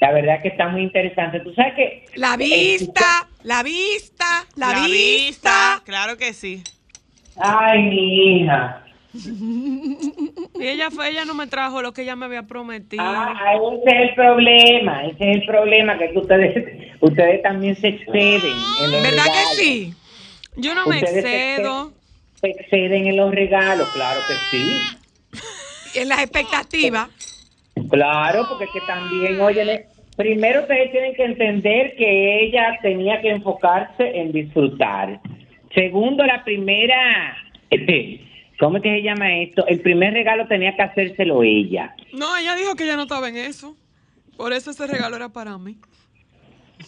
[0.00, 1.40] La verdad que está muy interesante.
[1.40, 2.06] Tú sabes que...
[2.14, 5.82] La vista, la vista, la, vista.
[5.84, 6.62] Claro que sí.
[7.36, 8.82] Ay, mi hija.
[10.58, 13.02] Y ella fue, ella no me trajo lo que ella me había prometido.
[13.04, 18.52] Ah, ese es el problema, ese es el problema, que ustedes, ustedes también se exceden.
[18.82, 19.56] En los ¿Verdad regalos.
[19.56, 19.94] que sí?
[20.56, 21.92] Yo no me excedo.
[22.40, 26.00] Se exceden en los regalos, claro que sí.
[26.00, 27.08] En las expectativas.
[27.90, 34.18] Claro, porque que también, óyele, primero ustedes tienen que entender que ella tenía que enfocarse
[34.20, 35.20] en disfrutar.
[35.74, 37.36] Segundo, la primera,
[38.64, 39.66] ¿cómo que se llama esto?
[39.66, 41.94] El primer regalo tenía que hacérselo ella.
[42.12, 43.76] No, ella dijo que ella no estaba en eso.
[44.36, 45.76] Por eso ese regalo era para mí.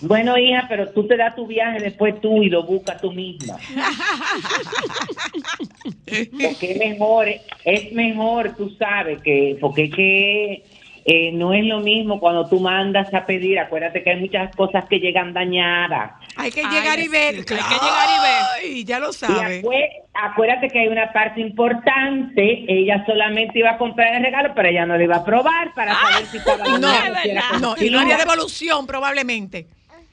[0.00, 3.56] Bueno, hija, pero tú te das tu viaje después tú y lo buscas tú misma.
[6.04, 7.28] Porque es mejor,
[7.64, 10.64] es mejor, tú sabes, que porque es que
[11.08, 13.58] eh, no es lo mismo cuando tú mandas a pedir.
[13.60, 16.12] Acuérdate que hay muchas cosas que llegan dañadas.
[16.36, 17.34] Hay que Ay, llegar y ver.
[17.36, 18.42] hay que llegar y ver.
[18.60, 19.62] Ay, ya lo Y sabe.
[19.62, 22.64] acue- acuérdate que hay una parte importante.
[22.68, 25.94] Ella solamente iba a comprar el regalo, pero ella no lo iba a probar para
[25.94, 26.92] saber si estaba No,
[27.24, 29.66] era no, y no haría devolución probablemente.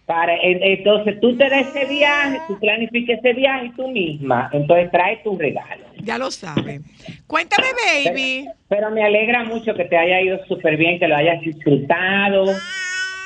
[0.06, 4.92] Para, en- entonces tú te das ese viaje, tú planificas ese viaje tú misma, entonces
[4.92, 5.86] trae tu regalo.
[6.04, 6.82] Ya lo sabe.
[7.28, 7.68] Cuéntame,
[8.06, 8.46] baby.
[8.68, 12.46] Pero me alegra mucho que te haya ido súper bien, que lo hayas disfrutado,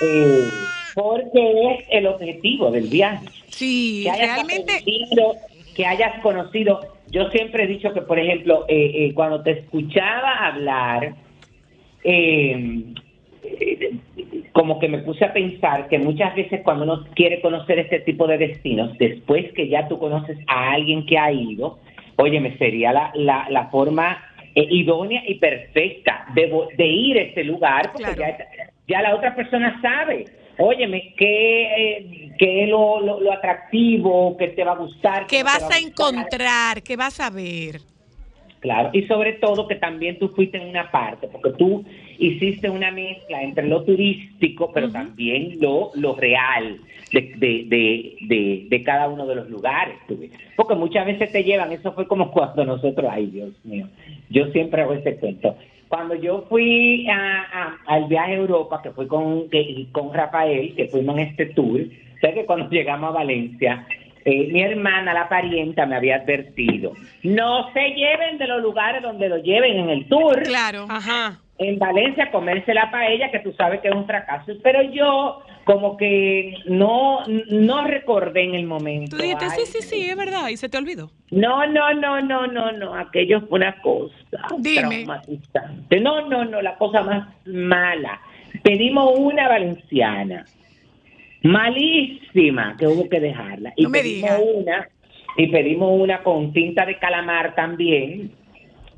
[0.01, 0.47] eh,
[0.93, 3.25] porque es el objetivo del viaje.
[3.49, 4.73] Sí, Que hayas realmente.
[4.73, 5.33] aprendido,
[5.75, 6.79] que hayas conocido.
[7.09, 11.15] Yo siempre he dicho que, por ejemplo, eh, eh, cuando te escuchaba hablar,
[12.03, 12.83] eh,
[13.43, 13.95] eh,
[14.51, 18.27] como que me puse a pensar que muchas veces cuando uno quiere conocer este tipo
[18.27, 21.79] de destinos, después que ya tú conoces a alguien que ha ido,
[22.17, 24.23] óyeme, sería la, la, la forma
[24.55, 28.37] eh, idónea y perfecta de, de ir a este lugar, porque Claro.
[28.37, 28.47] ya,
[28.87, 30.25] ya la otra persona sabe,
[30.57, 35.27] óyeme, qué, eh, qué es lo, lo, lo atractivo, que te va a gustar.
[35.27, 37.81] Que vas va a encontrar, que vas a ver.
[38.59, 41.85] Claro, y sobre todo que también tú fuiste en una parte, porque tú
[42.19, 46.77] hiciste una mezcla entre lo turístico, pero también lo, lo real
[47.11, 49.95] de, de, de, de, de cada uno de los lugares.
[50.07, 50.31] tú ves.
[50.55, 53.87] Porque muchas veces te llevan, eso fue como cuando nosotros, ay Dios mío,
[54.29, 55.55] yo siempre hago ese cuento.
[55.87, 60.75] Cuando yo fui a, a- al viaje a Europa, que fue con, que- con Rafael,
[60.75, 61.81] que fuimos en este tour,
[62.19, 63.87] sé que cuando llegamos a Valencia,
[64.25, 66.91] eh, mi hermana, la parienta, me había advertido.
[67.23, 70.43] No se lleven de los lugares donde lo lleven en el tour.
[70.43, 70.85] Claro.
[70.89, 71.39] Ajá.
[71.59, 74.53] En Valencia, a comerse la paella, que tú sabes que es un fracaso.
[74.61, 79.17] Pero yo, como que no, no recordé en el momento.
[79.17, 81.09] Tú dijiste, Ay, sí, sí, sí, es verdad, y se te olvidó.
[81.31, 82.93] No, no, no, no, no, no.
[82.93, 84.13] Aquello fue una cosa
[84.59, 84.81] Dime.
[85.05, 85.99] traumatizante.
[85.99, 88.21] No, no, no, la cosa más mala.
[88.63, 90.45] Pedimos una valenciana.
[91.43, 93.73] Malísima, que hubo que dejarla.
[93.75, 94.39] Y No me pedimos diga.
[94.55, 94.89] una,
[95.37, 98.31] y pedimos una con tinta de calamar también,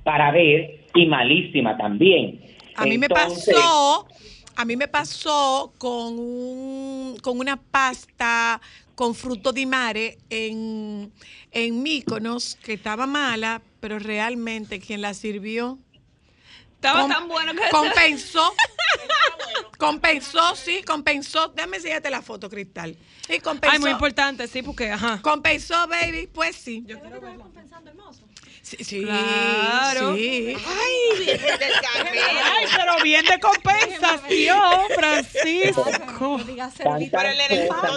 [0.03, 2.41] para ver, y malísima también.
[2.75, 4.07] A mí me pasó,
[4.55, 8.61] a mí me pasó con un, con una pasta
[8.95, 11.11] con fruto di mare en,
[11.51, 15.79] en Míconos que estaba mala, pero realmente quien la sirvió
[16.79, 17.69] Estaba tan bueno que...
[17.71, 18.53] compensó.
[19.77, 21.49] compensó, sí, compensó.
[21.49, 22.95] Déjame enseñarte la foto, Cristal.
[23.27, 23.73] Y compensó.
[23.73, 25.19] Ay, muy importante, sí, porque, ajá.
[25.21, 26.85] Compensó, baby, pues sí.
[26.87, 26.93] Sí,
[28.79, 30.15] sí, Claro.
[30.15, 30.55] sí.
[30.65, 35.83] Ay, pero bien de compensación, Francisco.
[35.83, 36.47] tantas cosas,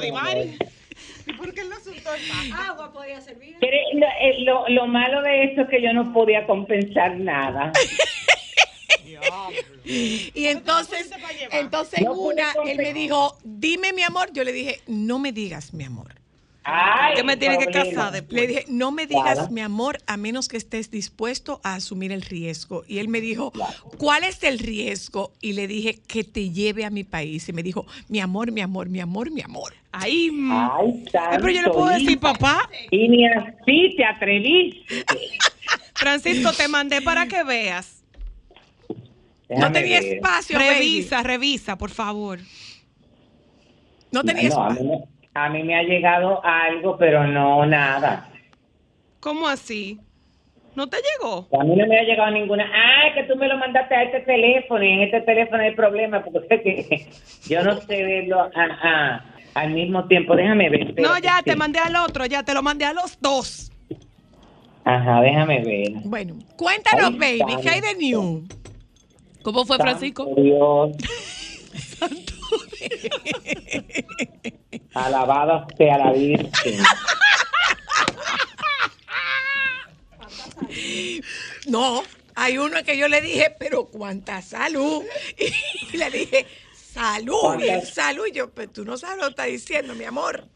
[0.01, 0.37] mi amor.
[2.55, 3.57] Agua podría servir.
[3.61, 7.73] Pero lo, eh, lo- lo malo de esto es que yo no podía compensar nada.
[9.85, 11.11] Y entonces,
[11.51, 14.33] entonces No una, él me dijo, dime mi amor.
[14.33, 16.15] Yo le dije, no me digas mi amor.
[16.65, 18.33] Ay, Que me tiene que casar después.
[18.41, 19.51] Le dije, no me digas Claro.
[19.51, 22.85] mi amor a menos que estés dispuesto a asumir el riesgo.
[22.87, 23.53] Y él me dijo,
[23.99, 25.33] ¿cuál es el riesgo?
[25.41, 27.49] Y le dije, que te lleve a mi país.
[27.49, 29.75] Y me dijo, mi amor, mi amor, mi amor, mi amor.
[29.91, 30.53] Ay, mm.
[30.53, 35.05] Ay, pero yo le puedo decir, papá, Y ni así te atreviste.
[35.95, 38.03] Francisco, te mandé para que veas.
[39.49, 40.15] No tenía ver.
[40.15, 40.71] espacio, baby.
[40.75, 42.39] Revisa, revisa, por favor.
[44.11, 45.09] No tenía No, espacio.
[45.35, 48.29] A mí me ha llegado algo, pero no nada.
[49.21, 49.99] ¿Cómo así?
[50.75, 51.49] ¿No te llegó?
[51.59, 52.65] A mí no me ha llegado ninguna.
[52.65, 56.25] Ah, que tú me lo mandaste a este teléfono y en este teléfono hay problema
[56.25, 57.09] porque
[57.49, 60.35] yo no sé verlo ah, ah, al mismo tiempo.
[60.35, 61.01] Déjame ver.
[61.01, 61.45] No, ya, sí.
[61.45, 63.71] te mandé al otro, ya, te lo mandé a los dos.
[64.85, 65.93] Ajá, déjame ver.
[66.05, 68.45] Bueno, cuéntanos, Ay, baby, ¿qué hay de new?
[69.43, 70.25] ¿Cómo fue, Francisco?
[71.75, 72.33] Santo
[72.79, 74.55] Dios.
[74.95, 76.79] Alabada sea la Virgen.
[81.69, 82.03] No,
[82.35, 85.03] hay uno que yo le dije, pero cuánta salud.
[85.93, 87.91] Y le dije, salud, ¿Cuántas?
[87.91, 88.25] salud.
[88.31, 90.47] Y yo, pero tú no sabes lo que está diciendo, mi amor.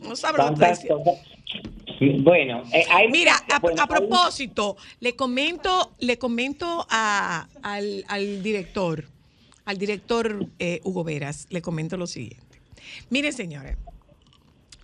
[0.00, 1.04] No sabes lo que está diciendo.
[2.24, 8.04] Bueno, eh, hay Mira, a, bueno, a hay- propósito, le comento, le comento a- al,
[8.08, 9.04] al director,
[9.64, 12.43] al director eh, Hugo Veras, le comento lo siguiente.
[13.10, 13.76] Miren, señores,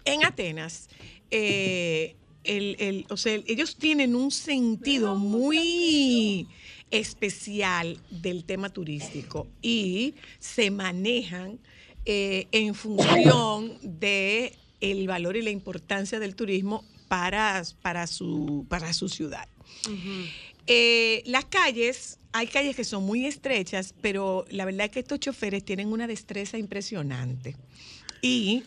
[0.05, 0.89] en Atenas,
[1.31, 6.49] eh, el- el- o sea, ellos tienen un sentido muy
[6.91, 11.59] especial del tema turístico y se manejan
[12.07, 18.95] eh, en función de el valor y la importancia del turismo para, para, su, para
[18.95, 19.47] su ciudad.
[20.67, 25.21] Eh, las calles, hay calles que son muy estrechas, pero la verdad es que estos
[25.21, 27.55] choferes tienen una destreza impresionante.
[28.23, 28.65] Y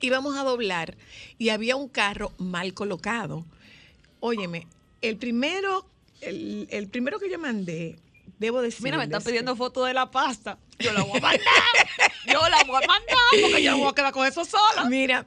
[0.00, 0.96] íbamos a doblar
[1.38, 3.44] y había un carro mal colocado.
[4.20, 4.66] Óyeme,
[5.02, 5.86] el primero,
[6.20, 7.96] el, el primero que yo mandé,
[8.38, 8.82] debo decir.
[8.82, 10.58] Mira, me están pidiendo fotos de la pasta.
[10.78, 11.40] Yo la voy a mandar.
[12.26, 14.84] Yo la voy a mandar porque yo no voy a quedar con eso sola.
[14.86, 15.26] Mira,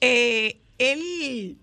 [0.00, 1.56] eh, él,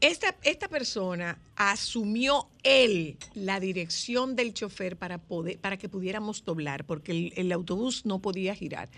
[0.00, 6.84] esta, esta persona asumió él la dirección del chofer para poder, para que pudiéramos doblar,
[6.84, 8.88] porque el, el autobús no podía girar.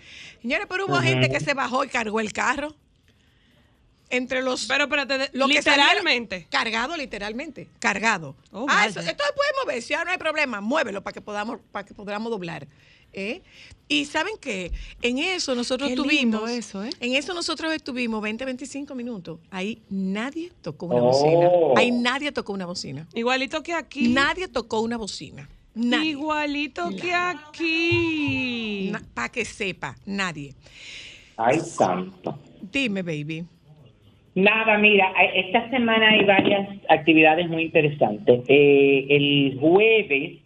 [0.41, 2.75] Señores, pero hubo gente que se bajó y cargó el carro.
[4.09, 4.65] Entre los.
[4.65, 6.47] Pero espérate, lo que literalmente.
[6.51, 7.69] cargado, literalmente.
[7.79, 8.35] Cargado.
[8.51, 11.21] Oh, ah, eso, esto se puede mover, si ya no hay problema, muévelo para que
[11.21, 12.67] podamos, para que podamos doblar.
[13.13, 13.41] ¿eh?
[13.91, 16.89] Y saben qué, en eso nosotros Qué tuvimos, lindo eso, ¿eh?
[17.01, 19.39] en eso nosotros estuvimos 20, 25 minutos.
[19.51, 21.07] Ahí nadie tocó una Oh.
[21.11, 21.49] bocina.
[21.75, 23.05] Ahí nadie tocó una bocina.
[23.13, 24.07] Igualito que aquí.
[24.07, 25.49] Nadie tocó una bocina.
[25.75, 26.11] Nadie.
[26.11, 28.91] Igualito que aquí.
[29.13, 30.53] Para que sepa, nadie.
[31.37, 32.37] Ay, santo.
[32.71, 33.45] Dime, baby.
[34.35, 38.41] Nada, mira, eh, esta semana hay varias actividades muy interesantes.
[38.47, 40.39] Eh, el jueves,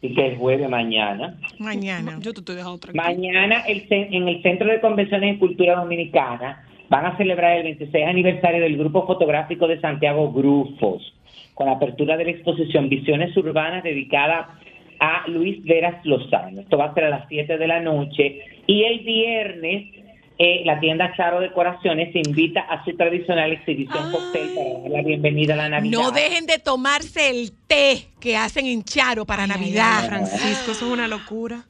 [0.00, 2.18] sí que es jueves mañana, Mañana.
[2.20, 3.04] Yo te estoy dejando tranquilo.
[3.04, 8.06] mañana el, en el Centro de Convenciones y Cultura Dominicana van a celebrar el 26
[8.06, 11.12] aniversario del Grupo Fotográfico de Santiago Grufos,
[11.54, 14.58] con la apertura de la exposición Visiones Urbanas dedicada
[15.00, 16.60] a Luis Veras Lozano.
[16.60, 20.05] Esto va a ser a las 7 de la noche y el viernes
[20.38, 25.54] eh, la tienda Charo Decoraciones invita a su tradicional exhibición cóctel para dar la bienvenida
[25.54, 25.98] a la Navidad.
[25.98, 30.06] No dejen de tomarse el té que hacen en Charo para Navidad.
[30.08, 31.64] Francisco, eso es una locura.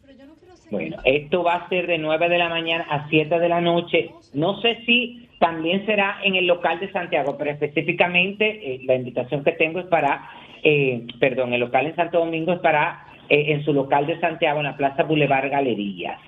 [0.71, 4.11] Bueno, esto va a ser de 9 de la mañana a 7 de la noche.
[4.35, 9.45] No sé si también será en el local de Santiago, pero específicamente eh, la invitación
[9.45, 10.29] que tengo es para,
[10.63, 14.59] eh, perdón, el local en Santo Domingo es para, eh, en su local de Santiago,
[14.59, 16.19] en la Plaza Boulevard Galerías.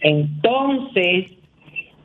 [0.00, 1.26] Entonces,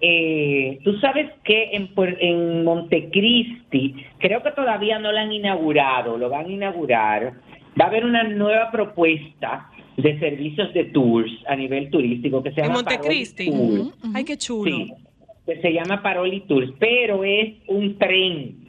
[0.02, 1.90] eh, tú sabes que en,
[2.20, 7.34] en Montecristi, creo que todavía no la han inaugurado, lo van a inaugurar.
[7.80, 12.62] Va a haber una nueva propuesta de servicios de tours a nivel turístico que se
[12.62, 13.50] En llama Montecristi.
[13.50, 14.16] Paroli Tours.
[14.16, 14.72] Ay, qué chulo.
[14.72, 14.94] Sí,
[15.46, 18.65] que se llama Paroli Tours, pero es un tren.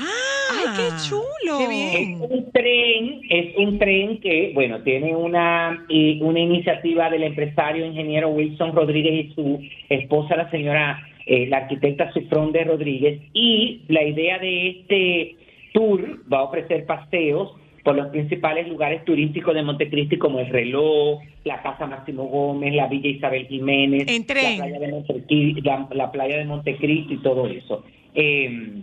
[0.00, 0.04] Ah,
[0.50, 1.58] Ay, qué chulo.
[1.58, 7.24] Qué Es un tren, es un tren que, bueno, tiene una, y una iniciativa del
[7.24, 13.20] empresario ingeniero Wilson Rodríguez y su esposa, la señora, eh, la arquitecta Sufrón de Rodríguez,
[13.32, 15.36] y la idea de este
[15.74, 17.52] tour va a ofrecer paseos
[17.84, 22.86] por los principales lugares turísticos de Montecristi como el Reloj, la Casa Máximo Gómez, la
[22.86, 24.58] Villa Isabel Jiménez, En tren.
[24.58, 27.84] la playa de Montecristi, la, la playa de Montecristi y todo eso.
[28.14, 28.82] Eh,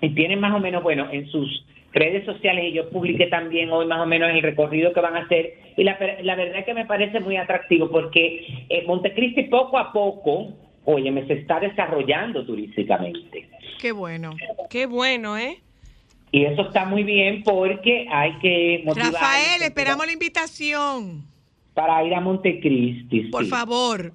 [0.00, 3.86] y tienen más o menos, bueno, en sus redes sociales, y yo publiqué también hoy
[3.86, 6.86] más o menos el recorrido que van a hacer, y la, verdad es que me
[6.86, 10.48] parece muy atractivo porque eh, Montecristi poco a poco,
[10.84, 13.48] oye, me se está desarrollando turísticamente.
[13.80, 14.34] Qué bueno.
[14.70, 15.60] Qué bueno, ¿eh?
[16.30, 21.24] Y eso está muy bien porque hay que motivar Rafael, esperamos la invitación.
[21.74, 23.22] para ir a Montecristi.
[23.30, 23.50] Por sí.
[23.50, 24.12] favor.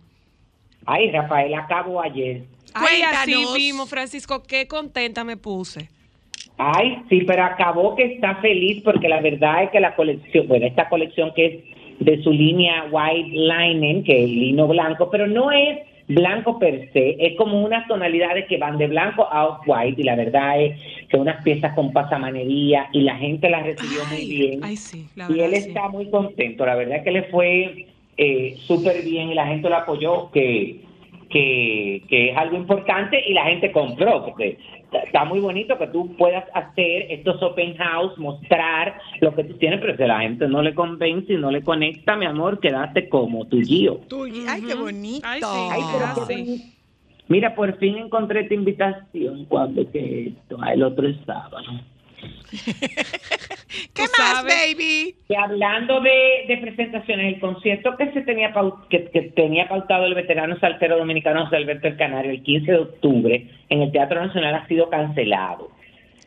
[0.86, 2.44] Ay, Rafael acabó ayer.
[2.74, 5.90] Ay, así vimos, Francisco, qué contenta me puse.
[6.58, 10.66] Ay, sí, pero acabó que está feliz porque la verdad es que la colección, bueno,
[10.66, 11.64] esta colección que es
[12.00, 17.16] de su línea White Linen, que es lino blanco, pero no es blanco per se,
[17.20, 21.18] es como unas tonalidades que van de blanco a off-white y la verdad es que
[21.18, 24.60] unas piezas con pasamanería y la gente las recibió muy bien.
[24.64, 25.70] ay, sí, la y él sí.
[25.70, 29.70] está muy contento, la verdad es que le fue eh, súper bien y la gente
[29.70, 30.82] lo apoyó, que,
[31.34, 34.58] que, que es algo importante y la gente compró, porque
[34.92, 39.82] está- muy bonito que tú puedas hacer estos open house, mostrar lo que tú tienes,
[39.82, 43.10] pero si a la gente no le convence y no le conecta, mi amor, quédate
[43.10, 44.02] como tu Gio.
[44.08, 45.28] Tú- Ay, qué bonito.
[45.28, 46.64] Ay, sí, Ay, pero qué bonito.
[47.30, 51.64] Mira, por fin encontré tu invitación cuando que esto, el otro sábado.
[53.94, 54.54] ¿Qué más, sabes.
[54.54, 55.16] baby?
[55.28, 58.54] Que hablando de, de presentaciones, el concierto que se tenía
[58.90, 62.78] que, que tenía pautado el veterano salsero dominicano José Alberto El Canario el 15 de
[62.78, 65.72] octubre en el Teatro Nacional ha sido cancelado.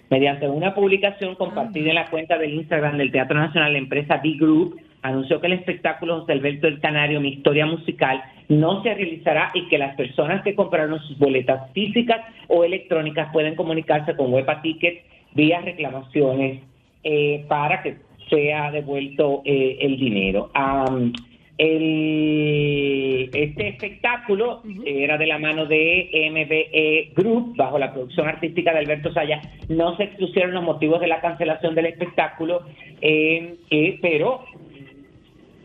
[0.09, 4.37] Mediante una publicación compartida en la cuenta del Instagram del Teatro Nacional, la empresa B
[4.39, 9.51] Group anunció que el espectáculo José Alberto El Canario, mi historia musical, no se realizará
[9.55, 14.63] y que las personas que compraron sus boletas físicas o electrónicas pueden comunicarse con Huepa
[14.63, 15.05] Ticket
[15.37, 16.63] vía reclamaciones
[17.05, 17.97] eh, para que
[18.29, 20.51] sea devuelto eh, el dinero.
[20.55, 21.13] Am,
[21.59, 28.81] el- este espectáculo era de la mano de MBE Group, bajo la producción artística de
[28.81, 29.41] Alberto Saya.
[29.69, 32.63] No se expusieron los motivos de la cancelación del espectáculo,
[33.01, 34.41] eh, eh, pero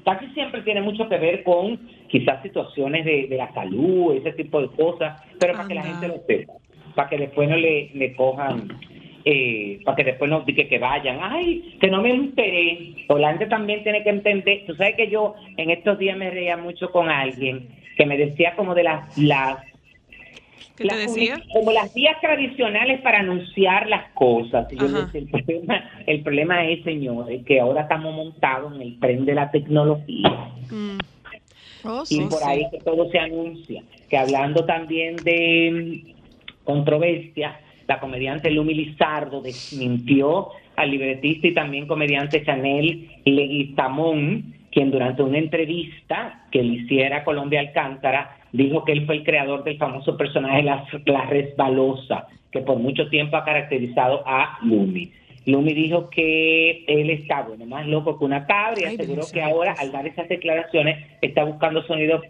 [0.06, 4.62] casi siempre tiene mucho que ver con quizás situaciones de, de la salud, ese tipo
[4.62, 6.54] de cosas, pero para que la gente lo sepa,
[6.96, 8.68] para que después no le, le cojan,
[9.26, 13.06] eh, para que después no diga que vayan, ay, que no me enteré.
[13.08, 16.30] O la gente también tiene que entender, tú sabes que yo en estos días me
[16.30, 19.58] reía mucho con alguien que me decía como de las, las
[20.76, 21.42] ¿Qué te decía?
[21.54, 24.72] Como las vías tradicionales para anunciar las cosas.
[24.72, 29.00] Y yo decía, el, problema, el problema es, señores, que ahora estamos montados en el
[29.00, 30.50] tren de la tecnología.
[30.72, 30.98] Mm,
[31.84, 32.46] Oh, Y por sí.
[32.46, 33.84] ahí que todo se anuncia.
[34.10, 37.60] Que hablando también de mm, controversia,
[37.92, 45.38] la comediante Lumi Lizardo desmintió al libretista y también comediante Chanel Leguizamón, quien durante una
[45.38, 50.16] entrevista que le hiciera a Colombia Alcántara, dijo que él fue el creador del famoso
[50.16, 55.12] personaje La, la Resbalosa, que por mucho tiempo ha caracterizado a Lumi.
[55.46, 59.76] Lumi dijo que él está, bueno, más loco que una cabra y aseguró que ahora,
[59.78, 62.22] al dar esas declaraciones, está buscando sonido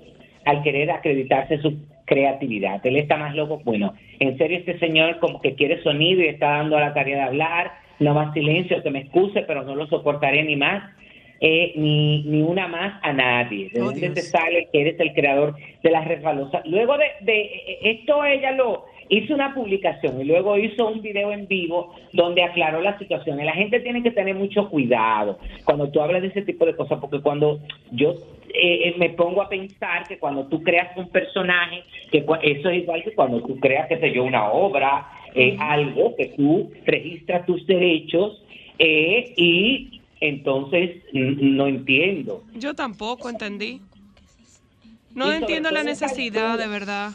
[0.43, 1.78] al querer acreditarse su
[2.16, 2.86] creatividad.
[2.86, 3.62] Él está más loco.
[3.64, 7.16] Bueno, en serio, este señor como que quiere sonido y está dando a la tarea
[7.18, 7.72] de hablar.
[7.99, 10.84] No más silencio, que me excuse, pero no lo soportaré ni más.
[11.43, 13.70] eh, ni, ni una más a nadie.
[13.74, 14.14] ¿De Oh, dónde Dios.
[14.14, 16.62] te sale que eres el creador de la resbalosa?
[16.66, 17.49] Luego de, de
[17.82, 22.82] esto ella lo hizo una publicación y luego hizo un video en vivo donde aclaró
[22.82, 23.39] la situación.
[23.39, 26.76] Y la gente tiene que tener mucho cuidado cuando tú hablas de ese tipo de
[26.76, 27.59] cosas, porque cuando
[27.91, 28.12] yo
[28.53, 32.84] eh, eh, me pongo a pensar que cuando tú creas un personaje, que eso es
[32.84, 37.45] igual que cuando tú creas, qué sé yo, una obra, eh, algo, que tú registras
[37.45, 38.41] tus derechos
[38.80, 42.43] eh, y entonces no entiendo.
[42.55, 43.82] Yo tampoco entendí.
[45.14, 47.12] No entiendo la necesidad, de verdad.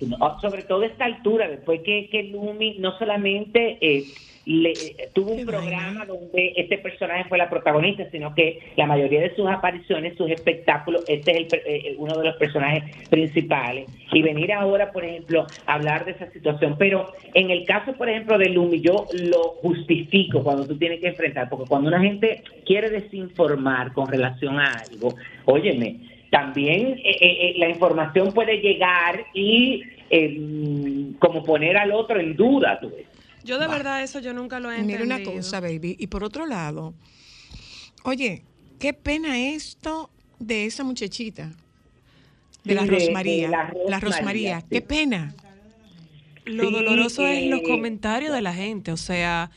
[0.00, 4.04] No, sobre todo a esta altura, después que, que Lumi no solamente eh,
[4.46, 4.74] le,
[5.12, 9.34] tuvo un Qué programa donde este personaje fue la protagonista, sino que la mayoría de
[9.34, 13.88] sus apariciones, sus espectáculos, este es el eh, uno de los personajes principales.
[14.12, 16.76] Y venir ahora, por ejemplo, a hablar de esa situación.
[16.78, 21.08] Pero en el caso, por ejemplo, de Lumi, yo lo justifico cuando tú tienes que
[21.08, 27.18] enfrentar, porque cuando una gente quiere desinformar con relación a algo, óyeme, también eh, eh,
[27.20, 33.06] eh, la información puede llegar y eh, como poner al otro en duda, tú ves.
[33.44, 35.30] Yo de verdad eso yo nunca lo he Mira entendido.
[35.30, 35.96] una cosa, baby.
[35.98, 36.94] Y por otro lado,
[38.02, 38.42] oye,
[38.80, 40.10] qué pena esto
[40.40, 41.52] de esa muchachita.
[42.64, 43.44] De la de- Rosmaría.
[43.46, 44.66] de la La Rosmaría, sí.
[44.70, 45.32] Qué pena.
[46.44, 48.90] Lo Sí, doloroso es los eh, comentarios de la gente.
[48.92, 49.50] O sea,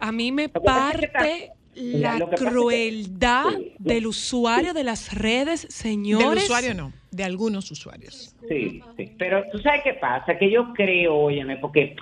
[0.00, 6.28] a mí me parte Mira, la crueldad Sí, del usuario de las redes, señores.
[6.28, 8.34] Del usuario no, de algunos usuarios.
[8.48, 9.12] Sí, sí.
[9.18, 11.96] Pero tú sabes qué pasa, que yo creo, óyeme, porque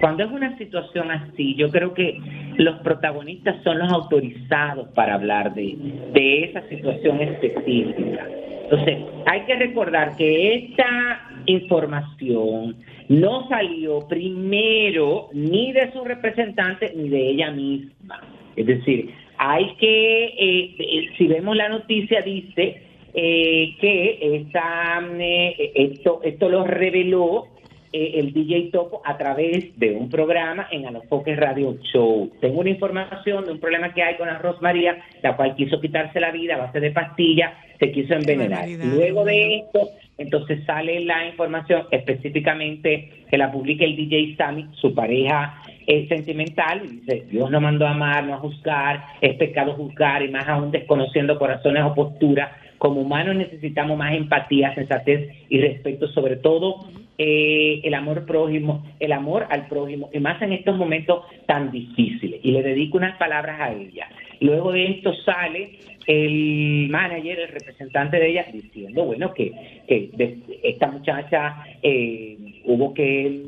[0.00, 2.18] cuando es una situación así, yo creo que
[2.56, 5.76] los protagonistas son los autorizados para hablar de,
[6.12, 8.26] de esa situación específica.
[8.62, 12.76] Entonces, hay que recordar que esta información
[13.10, 18.20] no salió primero ni de su representante ni de ella misma.
[18.54, 22.82] Es decir, hay que, eh, eh, si vemos la noticia, dice
[23.12, 27.48] eh, que esta, eh, esto, esto lo reveló
[27.92, 32.30] eh, el DJ Topo a través de un programa en Alofoque Radio Show.
[32.40, 36.20] Tengo una información de un problema que hay con la Rosmaría, la cual quiso quitarse
[36.20, 38.68] la vida a base de pastillas, se quiso envenenar.
[38.68, 39.88] Luego de esto,
[40.20, 46.82] entonces sale la información específicamente que la publica el DJ Sammy, su pareja eh, sentimental,
[46.84, 50.46] y dice, Dios no mandó a amar, no a juzgar, es pecado juzgar, y más
[50.46, 52.50] aún desconociendo corazones o posturas.
[52.76, 59.12] Como humanos necesitamos más empatía, sensatez y respeto, sobre todo eh, el amor prójimo, el
[59.12, 62.40] amor al prójimo, y más en estos momentos tan difíciles.
[62.42, 64.06] Y le dedico unas palabras a ella.
[64.40, 69.52] Luego de esto sale el manager, el representante de ella, diciendo, bueno, que,
[69.86, 73.40] que de- esta muchacha eh, hubo que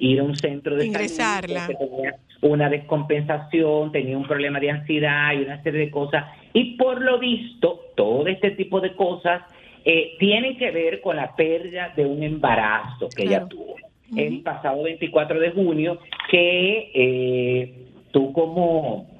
[0.00, 5.42] ir a un centro de salud tenía una descompensación, tenía un problema de ansiedad y
[5.42, 6.24] una serie de cosas.
[6.52, 9.42] Y por lo visto, todo este tipo de cosas
[9.84, 13.76] eh, tienen que ver con la pérdida de un embarazo que ella tuvo
[14.16, 15.98] el pasado 24 de junio,
[16.30, 17.72] que eh,
[18.12, 19.17] tú como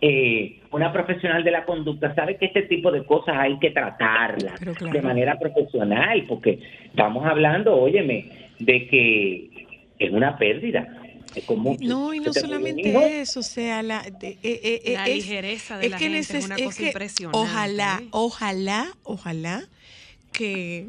[0.00, 4.58] eh, una profesional de la conducta sabes que este tipo de cosas hay que tratarlas
[4.60, 4.90] claro.
[4.92, 8.30] de manera profesional, porque estamos hablando, óyeme,
[8.60, 9.50] de que
[9.98, 10.86] es una pérdida.
[11.34, 15.06] Es como No, y no solamente eso, o sea, la, de- eh, eh, eh, La
[15.08, 19.62] es- ligereza de la gente es neces- una es cosa que impresionante, Ojalá, ojalá, ojalá
[20.32, 20.88] que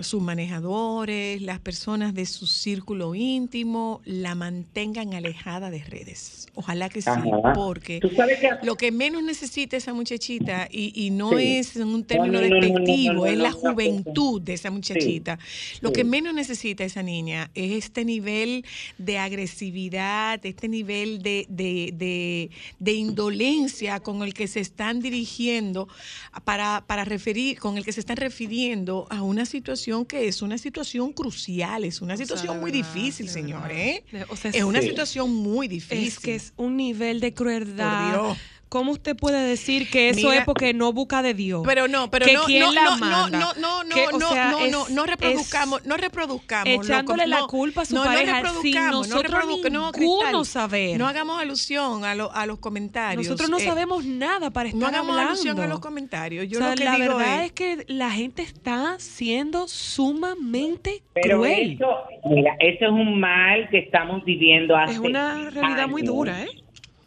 [0.00, 6.46] sus manejadores, las personas de su círculo íntimo, la mantengan alejada de redes.
[6.54, 7.52] Ojalá que sí, Ajá.
[7.54, 11.56] porque que lo que menos necesita esa muchachita, y, y no Sí.
[11.58, 14.70] es en un término no, no, no, no, despectivo, no, es la juventud de esa
[14.70, 15.38] muchachita.
[15.80, 18.64] Lo que menos necesita esa niña es este nivel
[18.98, 25.88] de agresividad, este nivel de, de, de- de indolencia con el que se están dirigiendo
[26.44, 30.58] para, para referir, con el que se están refiriendo a una situación que es una
[30.58, 33.78] situación crucial, es una O situación muy verdad, difícil, de señor, verdad.
[33.78, 34.04] ¿eh?
[34.12, 36.08] De- o sea, es una situación muy difícil.
[36.08, 38.12] Es que es un nivel de crueldad.
[38.12, 38.38] Por Dios.
[38.68, 41.62] ¿Cómo usted puede decir que eso Mira- es porque no busca de Dios?
[41.64, 43.38] Pero no, pero que no, quién no, la no, no, manda.
[43.38, 46.68] no, no, no, Que, o no, sea, no, es- no, no reproduzcamos, no reproduzcamos.
[46.74, 50.44] loco, echándole la no, culpa a su no, pareja no sin reproduzcamos, nosotros no ninguno
[50.44, 50.98] saber.
[50.98, 53.24] No hagamos alusión a, lo- a los comentarios.
[53.24, 55.30] Nosotros no eh, sabemos nada para estar No hagamos hablando.
[55.32, 56.48] alusión a los comentarios.
[56.48, 59.68] Yo o sea, lo que la digo verdad es, es, que la gente está siendo
[59.68, 61.72] sumamente Pero cruel.
[61.74, 61.86] eso,
[62.24, 66.14] mira, eso es un mal que estamos viviendo hace es una realidad muy años.
[66.14, 66.48] dura, ¿eh?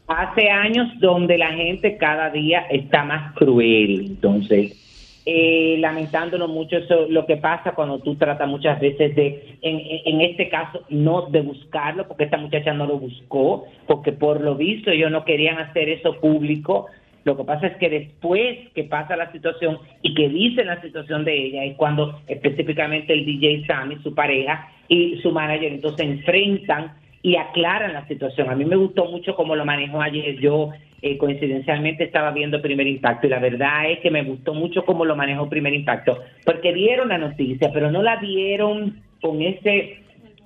[0.09, 4.07] Hace años donde la gente cada día está más cruel.
[4.07, 10.21] Entonces, eh, lamentándolo mucho, eso lo que pasa cuando tú tratas muchas veces de, en,
[10.21, 14.89] este caso, no de buscarlo, porque esta muchacha no lo buscó, porque por lo visto
[14.89, 16.87] ellos no querían hacer eso público.
[17.23, 21.23] Lo que pasa es que después que pasa la situación y que dicen la situación
[21.23, 26.93] de ella es cuando específicamente el DJ Sammy, su pareja y su manager entonces enfrentan
[27.21, 28.49] y aclaran la situación.
[28.49, 30.37] A mí me gustó mucho cómo lo manejó ayer.
[30.39, 30.69] Yo
[31.01, 35.05] eh, coincidencialmente estaba viendo Primer Impacto y la verdad es que me gustó mucho cómo
[35.05, 39.99] lo manejó Primer Impacto, porque dieron la noticia, pero no la dieron con ese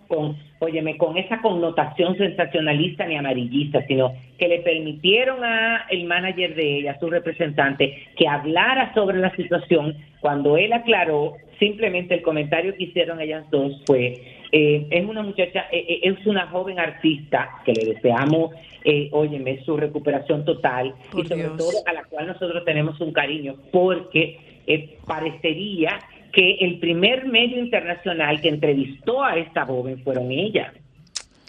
[0.07, 6.55] con, óyeme, con esa connotación sensacionalista ni amarillista, sino que le permitieron a el manager
[6.55, 9.95] de ella, su representante, que hablara sobre la situación.
[10.19, 14.13] Cuando él aclaró, simplemente el comentario que hicieron ellas dos fue,
[14.56, 18.51] eh, es una muchacha, eh, eh, es una joven artista que le deseamos,
[18.86, 21.58] eh, óyeme, su recuperación total Por y sobre Dios.
[21.58, 24.38] todo a la cual nosotros tenemos un cariño, porque
[24.68, 25.99] eh, parecería
[26.32, 30.72] que el primer medio internacional que entrevistó a esta joven fueron ella.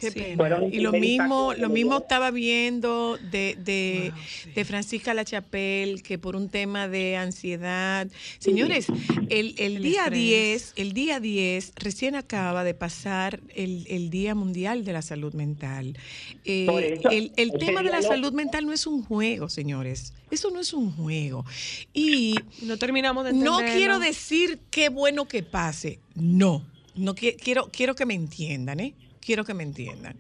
[0.05, 0.21] Qué Sí.
[0.21, 0.37] pena.
[0.37, 4.51] Fueron Y lo mismo, lo mismo estaba viendo de, de, Wow, sí.
[4.51, 8.07] de Francisca Lachapelle, que por un tema de ansiedad.
[8.39, 8.87] Señores,
[9.31, 10.21] el, el El día estrés.
[10.21, 15.35] 10, el día 10 recién acaba de pasar el, el Día Mundial de la Salud
[15.35, 15.97] Mental.
[16.45, 16.67] Eh,
[16.99, 20.13] eso, el el tema de la lo- salud mental no es un juego, señores.
[20.31, 21.45] Eso no es un juego.
[21.93, 25.99] Y No terminamos de no quiero decir qué bueno que pase.
[26.15, 26.65] No.
[26.97, 28.95] No qui- quiero, quiero que me entiendan, ¿eh?
[29.25, 30.17] Quiero que me entiendan.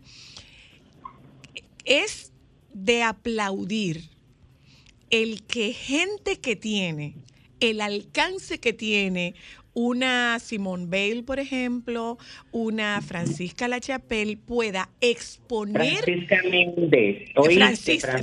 [1.84, 2.32] Es
[2.72, 4.08] de aplaudir
[5.10, 7.14] el que gente que tiene
[7.60, 9.34] el alcance que tiene
[9.74, 12.16] una Simone Bale, por ejemplo,
[12.52, 17.30] una Francisca Lachapelle pueda exponer Francisca Méndez.
[17.34, 17.54] ¿oíste?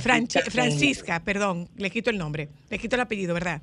[0.14, 0.52] Méndez.
[0.52, 3.60] Francisca, perdón, le quito el nombre, le quito el apellido, ¿verdad?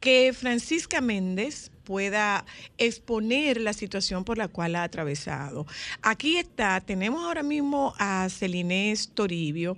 [0.00, 2.44] Que Francisca Méndez pueda
[2.78, 5.66] exponer la situación por la cual ha atravesado.
[6.02, 9.76] Aquí está, tenemos ahora mismo a Celinés Toribio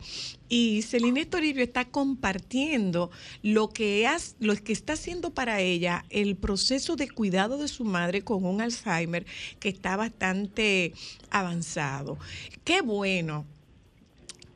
[0.50, 3.10] y Celinés Toribio está compartiendo
[3.42, 7.84] lo que, has- lo que está haciendo para ella el proceso de cuidado de su
[7.86, 9.24] madre con un Alzheimer
[9.58, 10.92] que está bastante
[11.30, 12.18] avanzado.
[12.62, 13.46] Qué bueno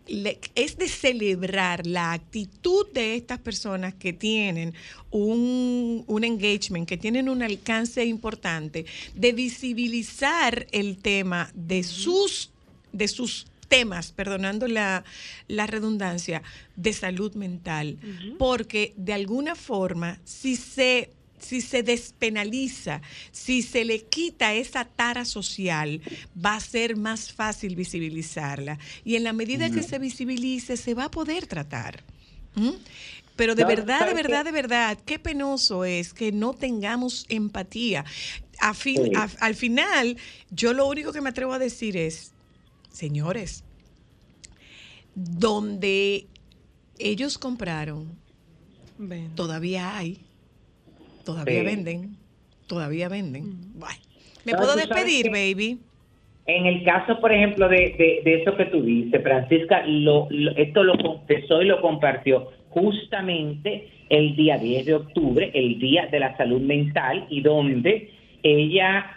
[0.08, 4.74] le- es de celebrar la actitud de estas personas que tienen
[5.10, 12.50] un, un engagement, que tienen un alcance importante, de visibilizar el tema de sus,
[12.92, 15.04] de sus temas, perdonando la,
[15.48, 16.42] la redundancia,
[16.76, 17.98] de salud mental,
[18.38, 25.24] porque de alguna forma, si se si se despenaliza, si se le quita esa tara
[25.24, 26.00] social,
[26.36, 28.78] va a ser más fácil visibilizarla.
[29.04, 32.04] Y en la medida que se visibilice, se va a poder tratar.
[32.54, 32.70] ¿Mm?
[33.36, 37.26] Pero de No, verdad, de ¿sabes verdad, de verdad, qué penoso es que no tengamos
[37.28, 38.04] empatía.
[38.60, 39.10] A fin- Sí.
[39.14, 40.16] a- al final,
[40.50, 42.32] yo lo único que me atrevo a decir es,
[42.90, 43.62] señores,
[45.14, 46.26] donde
[46.98, 48.18] ellos compraron,
[48.98, 49.34] Ven.
[49.34, 50.25] todavía hay,
[51.26, 51.66] todavía Sí.
[51.66, 52.16] venden,
[52.66, 53.44] todavía venden.
[53.74, 53.96] Bueno,
[54.46, 55.80] ¿Me puedo despedir, baby?
[56.46, 60.52] En el caso, por ejemplo, de, de, de eso que tú dices, Francisca, lo, lo-
[60.56, 66.20] esto lo confesó y lo compartió justamente el día 10 de octubre, el Día de
[66.20, 68.10] la Salud Mental, y donde
[68.44, 69.15] ella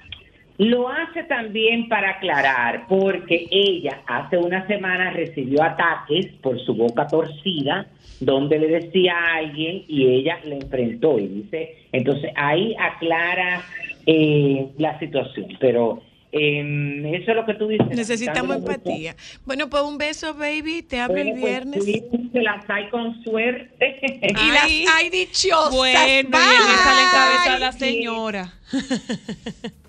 [0.60, 7.08] lo hace también para aclarar, porque ella hace una semana recibió ataques por su boca
[7.08, 7.88] torcida,
[8.20, 13.64] donde le decía a alguien y ella le enfrentó y dice, entonces ahí aclara
[14.06, 16.04] eh, la situación, pero
[16.34, 17.88] eh, eso es lo que tú dices.
[17.88, 19.16] Necesitamos empatía.
[19.46, 20.82] Bueno, pues un beso, baby.
[20.84, 21.86] Te hablo el Bueno, pues, viernes.
[21.86, 22.04] sí,
[22.34, 24.20] Se las hay con suerte.
[24.22, 24.84] Y Ay.
[24.84, 25.74] las hay dichosas.
[25.74, 28.54] Bueno, y en esa le encabeza la señora.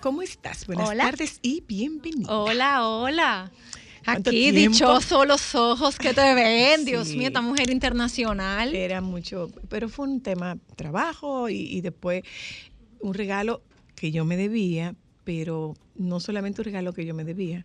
[0.00, 0.66] ¿Cómo estás?
[0.66, 1.04] Buenas Hola.
[1.04, 2.32] tardes y bienvenida.
[2.32, 3.50] Hola, hola.
[4.04, 4.72] ¿Cuánto Aquí tiempo?
[4.72, 6.84] dichoso los ojos que te ven.
[6.84, 7.16] Dios Sí.
[7.18, 8.74] mío, esta mujer internacional.
[8.74, 12.22] Era mucho, pero fue un tema trabajo y, y después
[13.00, 13.62] un regalo
[13.94, 17.64] que yo me debía, pero no solamente un regalo que yo me debía,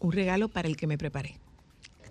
[0.00, 1.38] un regalo para el que me preparé.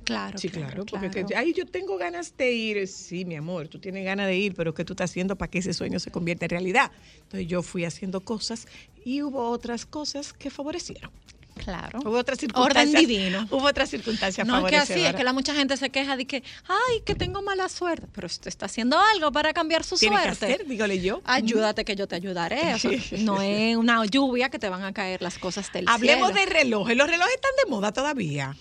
[0.07, 0.37] Claro.
[0.37, 1.27] Sí, claro, porque claro.
[1.27, 2.87] que- ay, yo tengo ganas de ir.
[2.87, 5.59] Sí, mi amor, tú tienes ganas de ir, pero ¿qué tú estás haciendo para que
[5.59, 6.91] ese sueño se convierta en realidad?
[7.23, 8.67] Entonces yo fui haciendo cosas
[9.03, 11.11] y hubo otras cosas que favorecieron.
[11.57, 11.99] Claro.
[12.05, 12.83] Hubo otra circunstancia.
[12.83, 13.47] Orden divino.
[13.49, 16.25] Hubo otra circunstancia No es que así, es que la mucha gente se queja de
[16.25, 18.07] que, ay, que tengo mala suerte.
[18.13, 20.45] Pero usted está haciendo algo para cambiar su Tiene que suerte.
[20.53, 21.19] hacer, dígale yo.
[21.25, 22.75] Ayúdate que yo te ayudaré.
[22.75, 26.31] O sea, no es una lluvia que te van a caer las cosas del Hablemos
[26.31, 26.45] cielo.
[26.45, 26.95] de relojes.
[26.95, 28.55] Los relojes están de moda todavía.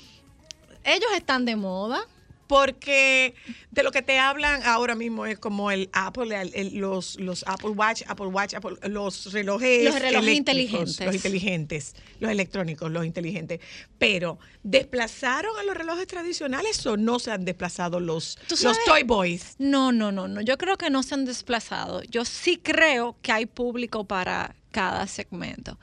[0.86, 2.00] Ellos están de moda.
[2.48, 3.34] Porque
[3.72, 7.42] de lo que te hablan ahora mismo es como el Apple, el- el- los, los
[7.48, 11.04] Apple Watch, Apple Watch, Apple- los relojes, Los relojes inteligentes.
[11.04, 13.58] Los inteligentes, los electrónicos, los inteligentes.
[13.98, 18.76] Pero, ¿desplazaron a los relojes tradicionales o no se han desplazado los, ¿Tú los?
[18.84, 19.56] Toy Boys?
[19.58, 20.40] No, no, no, no.
[20.40, 22.02] Yo creo que no se han desplazado.
[22.04, 25.78] Yo sí creo que hay público para cada segmento.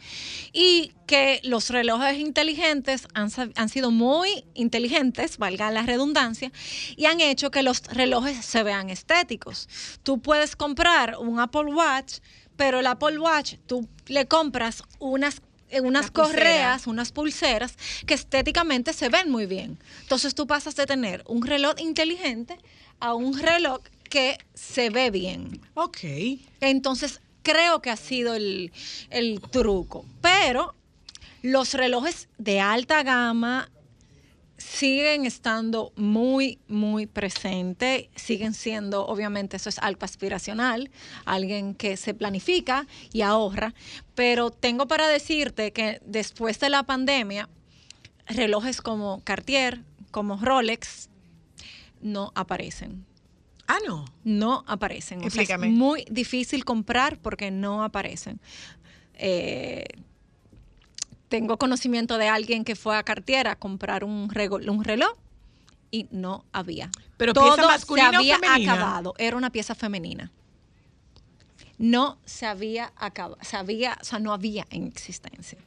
[0.52, 6.52] Y que los relojes inteligentes han, han sido muy inteligentes, valga la redundancia,
[6.96, 9.68] y han hecho que los relojes se vean estéticos.
[10.04, 12.20] Tú puedes comprar un Apple Watch,
[12.56, 15.41] pero el Apple Watch tú le compras unas
[15.82, 17.76] unas correas, unas pulseras
[18.06, 19.80] que estéticamente se ven muy bien.
[20.02, 22.60] Entonces tú pasas de tener un reloj inteligente
[23.00, 25.60] a un reloj que se ve bien.
[25.74, 25.98] Ok.
[26.60, 28.72] Entonces creo que ha sido el,
[29.10, 30.06] el truco.
[30.22, 30.76] Pero
[31.41, 33.70] los relojes de alta gama
[34.58, 40.89] siguen estando muy, muy presentes, siguen siendo, obviamente eso es algo aspiracional,
[41.26, 43.74] alguien que se planifica y ahorra,
[44.16, 47.50] pero tengo para decirte que después de la pandemia,
[48.26, 51.10] relojes como Cartier, como Rolex,
[52.02, 53.06] no aparecen.
[53.74, 54.05] Ah, no.
[54.24, 55.17] No aparecen.
[55.17, 55.67] O sea, Explícame.
[55.67, 58.39] es muy difícil comprar porque no aparecen.
[59.15, 59.86] Eh,
[61.28, 65.17] tengo conocimiento de alguien que fue a Cartier a comprar un, reloj
[65.89, 66.91] y no había.
[67.17, 68.74] Pero Todo pieza masculina se o había femenina?
[68.74, 69.15] acabado.
[69.17, 70.32] Era una pieza femenina.
[71.80, 73.39] No se había acabado.
[73.41, 75.57] Se había, o sea, no había en existencia.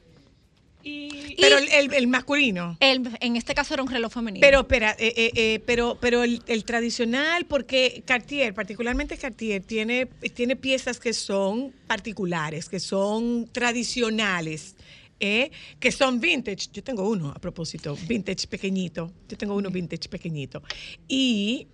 [1.39, 2.77] Pero el, el- el masculino.
[2.81, 4.41] El- en este caso era un reloj femenino.
[4.45, 10.57] Pero espera, eh, eh, eh, pero, pero el, tradicional, porque Cartier, particularmente Cartier, tiene, tiene
[10.57, 14.77] piezas que son particulares, que son tradicionales,
[15.21, 15.51] ¿eh?
[15.81, 16.69] que son vintage.
[16.73, 19.13] Yo tengo uno, a propósito, vintage pequeñito.
[19.29, 20.63] Yo tengo uno vintage pequeñito.
[21.09, 21.67] Y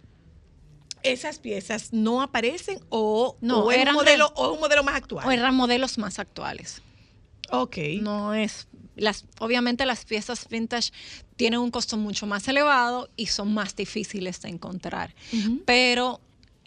[1.03, 5.27] esas piezas no aparecen o, No, o, eran modelo, de- o un modelo más actual.
[5.27, 6.83] o eran modelos más actuales.
[7.51, 7.77] ok.
[8.01, 8.67] No es.
[8.97, 10.93] Las, obviamente las piezas vintage
[11.37, 15.15] tienen un costo mucho más elevado y son más difíciles de encontrar.
[15.65, 16.21] Pero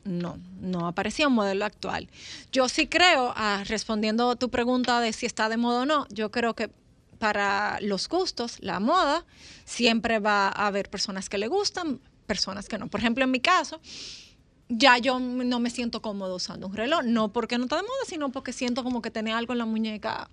[0.04, 2.08] no, no aparecía un modelo actual.
[2.52, 6.08] Yo sí creo, ah, respondiendo a tu pregunta de si está de moda o no,
[6.10, 6.70] yo creo que
[7.20, 9.26] para los gustos, la moda,
[9.66, 12.88] siempre va a haber personas que le gustan, personas que no.
[12.88, 13.80] Por ejemplo, en mi caso,
[14.70, 18.06] ya yo no me siento cómodo usando un reloj, no porque no está de moda,
[18.08, 20.30] sino porque siento como que tener algo en la muñeca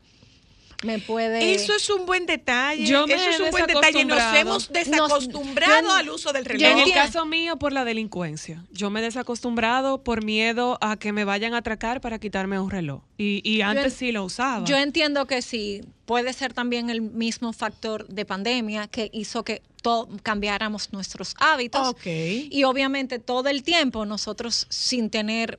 [0.83, 1.55] me puede...
[1.55, 2.85] Eso es un buen detalle.
[2.87, 4.05] Yo me Eso es he un buen detalle.
[4.05, 4.37] Nos desacostumbrado.
[4.41, 6.71] hemos desacostumbrado Nos- yo- al uso del reloj.
[6.71, 8.65] En el caso mío, por la delincuencia.
[8.73, 12.71] Yo me he desacostumbrado por miedo a que me vayan a atracar para quitarme un
[12.71, 13.03] reloj.
[13.19, 14.65] Y, y antes en- sí lo usaba.
[14.65, 19.63] Yo entiendo que sí, puede ser también el mismo factor de pandemia que hizo que
[19.83, 21.89] to- cambiáramos nuestros hábitos.
[21.89, 22.07] Ok.
[22.07, 25.59] Y obviamente todo el tiempo nosotros sin tener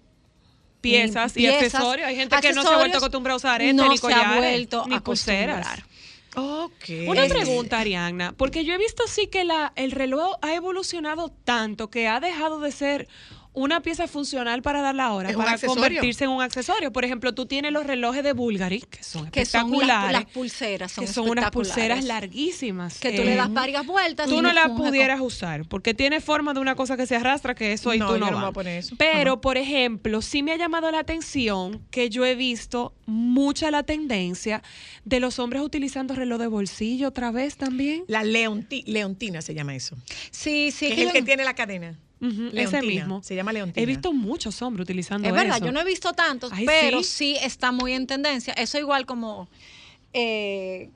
[0.83, 2.07] piezas, y accesorios.
[2.07, 4.09] Hay gente que no se ha vuelto acostumbrada a usar aretes, no ni se ha
[4.09, 5.65] collares, vuelto ni a pulseras.
[5.65, 5.93] acostumbrar.
[6.35, 7.07] Ok.
[7.07, 11.89] Una pregunta, Ariana, porque yo he visto sí que la, el reloj ha evolucionado tanto
[11.89, 13.07] que ha dejado de ser
[13.53, 16.91] una pieza funcional para dar la hora, para convertirse en un accesorio.
[16.91, 20.25] Por ejemplo, tú tienes los relojes de Bulgari, que son que son las, espectaculares, las
[20.31, 22.99] pulseras, son, que son unas pulseras larguísimas.
[22.99, 24.27] Que tú eh, le das varias vueltas.
[24.27, 27.15] Tú y no la funge pudieras usar porque tiene forma de una cosa que se
[27.15, 28.41] arrastra que eso ahí No, tú yo no vas.
[28.41, 28.95] voy a poner eso.
[28.97, 29.41] Pero, Ajá.
[29.41, 34.63] por ejemplo, sí me ha llamado la atención que yo he visto mucha la tendencia
[35.05, 38.03] de los hombres utilizando reloj de bolsillo otra vez también.
[38.07, 39.95] La leonti- leontina se llama eso.
[40.31, 40.87] Sí, sí.
[40.87, 41.99] que es el que tiene la cadena.
[42.23, 43.23] Ujú, ese Leontina, mismo.
[43.23, 43.83] Se llama leontina.
[43.83, 45.65] He visto muchos hombres utilizando Es verdad, eso.
[45.65, 47.35] yo no he visto tantos, Ay, pero sí.
[47.35, 47.37] sí.
[47.41, 48.53] está muy en tendencia.
[48.53, 49.49] Eso igual como
[50.13, 50.89] eh,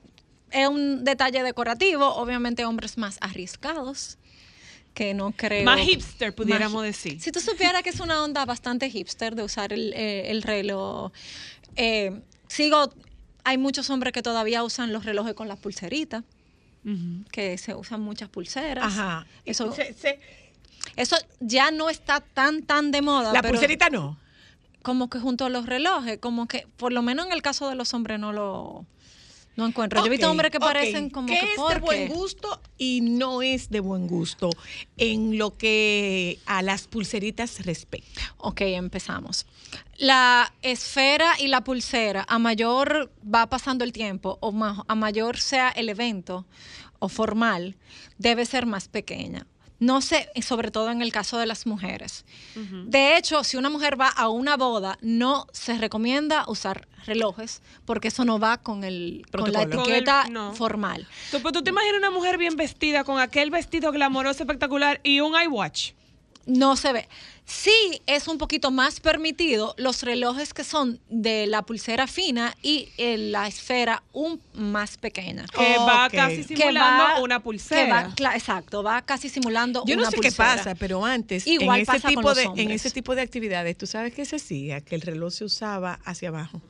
[0.50, 4.16] es un detalle decorativo, obviamente hombres más arriesgados
[4.94, 5.64] que no creo.
[5.64, 7.20] Más hipster, pudiéramos Más- decir.
[7.20, 11.12] Si tú supieras que es una onda bastante hipster de usar el, eh, el reloj,
[11.76, 12.92] eh, sigo,
[13.44, 16.24] hay muchos hombres que todavía usan los relojes con las pulseritas,
[17.30, 18.82] que se usan muchas pulseras.
[18.86, 19.26] Ajá.
[19.44, 20.18] Eso, Se- se-
[20.96, 23.32] eso ya no está tan, tan de moda.
[23.32, 24.18] la pero- pulserita no.
[24.82, 27.74] como que junto a los relojes, como que por lo menos en el caso de
[27.74, 28.86] los hombres no lo
[29.56, 29.98] No encuentro.
[30.00, 33.00] Yo he visto hombres que parecen como ¿Qué que es ¿por de buen gusto y
[33.00, 34.50] no es de buen gusto
[34.96, 38.20] en lo que a las pulseritas respecta?
[38.36, 39.46] Ok, empezamos.
[39.96, 45.38] La esfera y la pulsera, a mayor va pasando el tiempo o ma- a mayor
[45.38, 46.46] sea el evento
[47.00, 47.74] o formal,
[48.16, 49.44] debe ser más pequeña.
[49.80, 52.24] No sé, y sobre todo en el caso de las mujeres.
[52.86, 58.08] De hecho, si una mujer va a una boda, no se recomienda usar relojes porque
[58.08, 59.76] eso no va con, el, con la Protocolo.
[59.76, 60.52] Con el- etiqueta no.
[60.52, 61.06] formal.
[61.30, 65.20] Tú, pues, tú te imaginas una mujer bien vestida con aquel vestido glamoroso espectacular y
[65.20, 65.92] un iWatch.
[66.48, 67.08] No se ve.
[67.44, 72.88] Sí es un poquito más permitido los relojes que son de la pulsera fina y
[72.98, 75.46] eh, la esfera un más pequeña.
[75.46, 77.86] Que va casi Que simulando va- una que pulsera.
[78.08, 81.78] va- cla- exacto, va casi simulando Yo no una sé qué pasa, pero antes Igual
[81.78, 82.70] en ese pasa con tipo los de en hombres.
[82.84, 86.28] ese tipo de actividades, tú sabes qué se hacía, que el reloj se usaba hacia
[86.30, 86.60] abajo.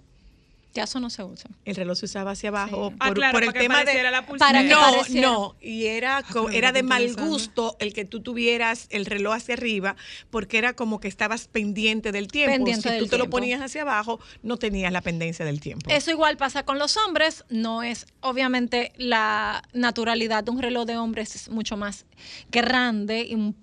[0.85, 1.51] Eso no se usa.
[1.64, 2.97] El reloj se usaba hacia abajo Sí.
[2.97, 4.47] por, Ah, claro, por el para que tema de pareciera la pulsera.
[4.53, 5.29] Para que no, pareciera.
[5.29, 9.55] no, y era pero era de mal gusto el que tú tuvieras el reloj hacia
[9.55, 9.97] arriba,
[10.31, 12.55] porque era como que estabas pendiente del tiempo.
[12.57, 15.91] Pendiente si del tú te lo ponías hacia abajo, no tenías la pendencia del tiempo.
[15.91, 20.97] Eso igual pasa con los hombres, no es obviamente la naturalidad de un reloj de
[20.99, 22.05] hombres es mucho más
[22.51, 23.57] grande y un-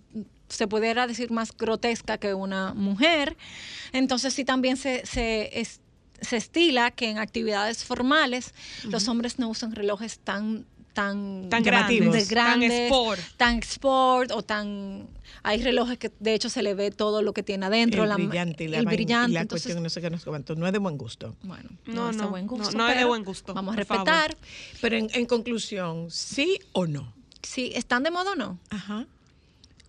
[0.48, 3.36] se pudiera decir más grotesca que una mujer.
[3.94, 5.82] Entonces sí también se, se, es-
[6.22, 8.54] se estila que en actividades formales
[8.86, 13.20] los hombres no usan relojes tan tan, Tan grandes, grandes, tan sport.
[13.36, 15.10] tan sport o tan
[15.44, 18.16] hay relojes que de hecho se le ve todo lo que tiene adentro, el la-
[18.16, 20.66] brillante y la, el y brillante, la entonces- cuestión no sé qué nos cuánto, no
[20.66, 21.36] es de buen gusto.
[21.44, 22.78] bueno, No, no, es de no, buen gusto.
[22.78, 24.06] no es de buen gusto, Vamos a favor.
[24.08, 24.38] respetar.
[24.80, 27.14] Pero en, en conclusión, ¿sí o no?
[27.44, 28.58] Si están de moda o no.
[28.70, 29.06] Ajá.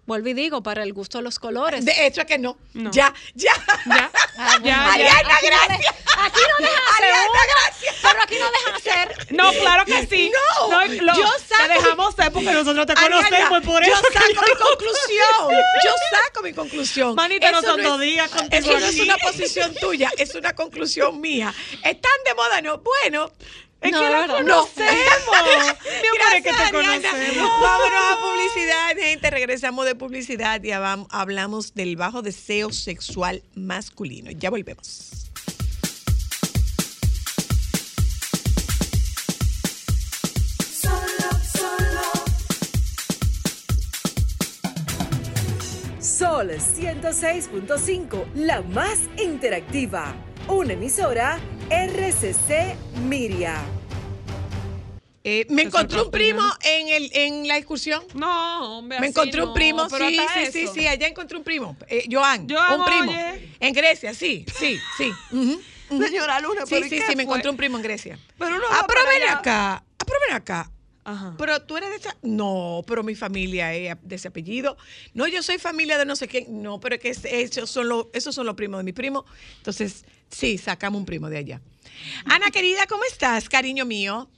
[0.07, 1.85] Vuelvo y digo, para el gusto de los colores.
[1.85, 2.57] De hecho es que no.
[2.75, 2.91] No.
[2.93, 3.53] Ya, ya.
[3.87, 4.67] Ya, Ah, bueno.
[4.67, 5.19] ya, Ariana, ya.
[5.19, 5.95] Aquí no de- gracias.
[6.19, 7.95] Aquí no dejan hacer Ariana, una, gracias.
[8.03, 9.33] pero aquí no dejan hacer.
[9.35, 10.31] No, claro que sí.
[10.71, 13.93] No, lo- yo Te saco- dejamos ser porque nosotros te Ariana, conocemos y por yo
[13.95, 14.03] eso.
[14.03, 15.51] que saco yo- mi conclusión.
[15.85, 17.15] Yo saco mi conclusión.
[17.15, 20.35] Manita, no Eso son es- dos días contigo Eso no es una posición tuya, es
[20.35, 21.53] una conclusión mía.
[21.83, 22.61] ¿Están de moda?
[22.63, 22.79] No.
[22.79, 23.33] Bueno.
[23.81, 24.77] Es No, que la conocemos.
[24.77, 27.51] Mi amor, es que te conocemos.
[27.63, 29.31] Vámonos a publicidad, gente.
[29.31, 34.31] Regresamos de publicidad y hablamos del bajo deseo sexual masculino.
[34.31, 35.13] Ya volvemos.
[40.73, 42.03] Solo, solo,
[46.01, 50.15] Sol 106.5, la más interactiva.
[50.49, 51.39] Una emisora
[51.71, 52.77] RCC
[53.09, 53.61] Miria.
[55.25, 58.05] Eh, me encontré un primo en, el, en la excursión.
[58.15, 61.43] No, hombre, Me así encontré un no, primo, sí, sí, sí, sí, allá encontré un
[61.43, 61.77] primo.
[61.89, 63.11] Eh, Joan, Joan, un primo.
[63.11, 63.49] oye.
[63.59, 65.13] En Grecia, sí, sí, sí.
[65.33, 65.61] Ujú,
[65.91, 66.03] ujú.
[66.05, 68.19] Señora Luna, Sí, ¿pero y sí, qué sí, me encontré un primo en Grecia.
[68.39, 70.71] Pero uno ah, pero ven acá, ah, pero ven acá.
[71.09, 71.35] Ajá.
[71.39, 72.17] Pero tú eres de esa...
[72.23, 74.77] No, pero mi familia es de ese apellido.
[75.15, 76.63] No, yo soy familia de no sé quién.
[76.63, 79.25] No, pero es que es- esos son los, esos son los primos de mi primo.
[79.59, 81.61] Entonces, sí, sacamos un primo de allá.
[82.25, 84.29] Ana, querida, ¿cómo estás, cariño mío?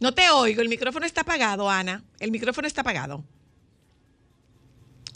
[0.00, 2.02] No te oigo, el micrófono está apagado, Ana.
[2.18, 3.22] El micrófono está apagado.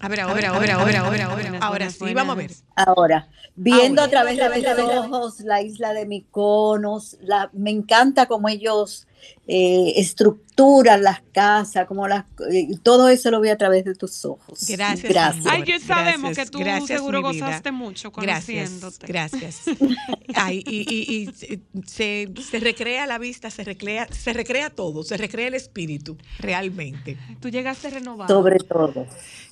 [0.00, 1.58] A ver, ahora, ahora, ahora, ahora, ahora.
[1.60, 2.52] Ahora sí, vamos a ver.
[2.76, 4.20] Ahora, viendo Ahora.
[4.20, 9.07] a través de los ojos la isla de Mykonos, la, me encanta cómo ellos
[9.46, 14.24] eh, estructuran las casas, como las, eh, todo eso lo vi a través de tus
[14.24, 14.66] ojos.
[14.68, 15.10] Gracias.
[15.10, 15.46] Gracias.
[15.46, 19.06] Ay, que sabemos Gracias, que tú gracias, seguro gozaste mucho Gracias, conociéndote.
[19.06, 19.60] gracias.
[20.34, 25.16] Ay, y, y- y se, se recrea la vista, se recrea, se recrea todo, se
[25.16, 27.16] recrea el espíritu, realmente.
[27.40, 28.34] Tú llegaste renovado.
[28.34, 29.06] Sobre todo.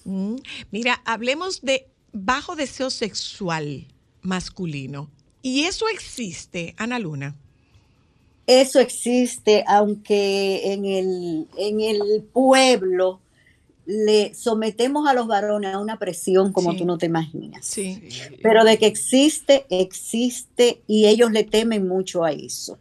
[0.04, 0.36] Mm.
[0.70, 3.86] Mira, hablemos de bajo deseo sexual
[4.22, 5.10] masculino.
[5.42, 7.36] Y eso existe, Ana Luna.
[8.46, 13.20] Eso existe, aunque en el, en el pueblo
[13.86, 16.78] le sometemos a los varones a una presión como Sí.
[16.78, 17.64] tú no te imaginas.
[17.66, 18.02] Sí.
[18.42, 22.78] Pero de que existe, existe y ellos le temen mucho a eso.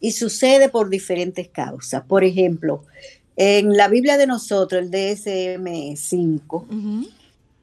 [0.00, 2.02] Y sucede por diferentes causas.
[2.04, 2.84] Por ejemplo,
[3.36, 7.08] en la Biblia de nosotros, el DSM-5, Ujú.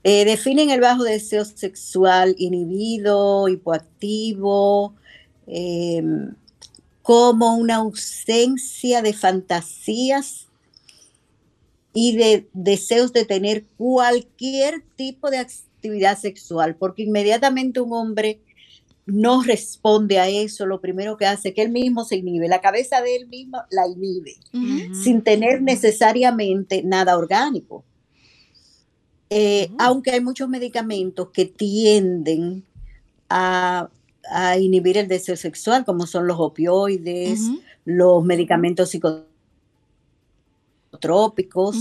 [0.04, 4.94] eh, definen el bajo deseo sexual inhibido, hipoactivo,
[5.48, 6.02] eh,
[7.02, 10.48] como una ausencia de fantasías
[11.94, 18.40] y de deseos de tener cualquier tipo de actividad sexual, porque inmediatamente un hombre
[19.06, 22.62] no responde a eso, lo primero que hace es que él mismo se inhibe, la
[22.62, 24.36] cabeza de él mismo la inhibe
[25.04, 27.84] sin tener necesariamente nada orgánico.
[29.30, 32.64] Eh, Aunque hay muchos medicamentos que tienden
[33.30, 33.90] a
[34.30, 37.42] a inhibir el deseo sexual, como son los opioides,
[37.86, 38.90] los medicamentos
[40.92, 41.76] psicotrópicos.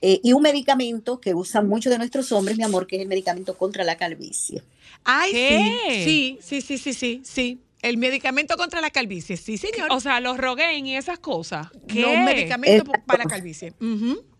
[0.00, 3.08] Eh, y un medicamento que usan muchos de nuestros hombres, mi amor, que es el
[3.08, 4.62] medicamento contra la calvicie.
[5.02, 6.02] Ay, ¿Qué?
[6.04, 7.58] sí, sí, sí, sí, sí, sí.
[7.82, 9.90] El medicamento contra la calvicie, sí, señor.
[9.92, 11.68] O sea, los Rogaine y esas cosas.
[11.88, 12.00] ¿Qué?
[12.02, 13.06] Los medicamentos Exacto.
[13.06, 13.72] para la calvicie.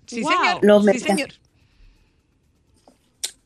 [0.06, 0.32] Sí, Wow.
[0.32, 0.58] señor.
[0.62, 1.28] Los sí, señor.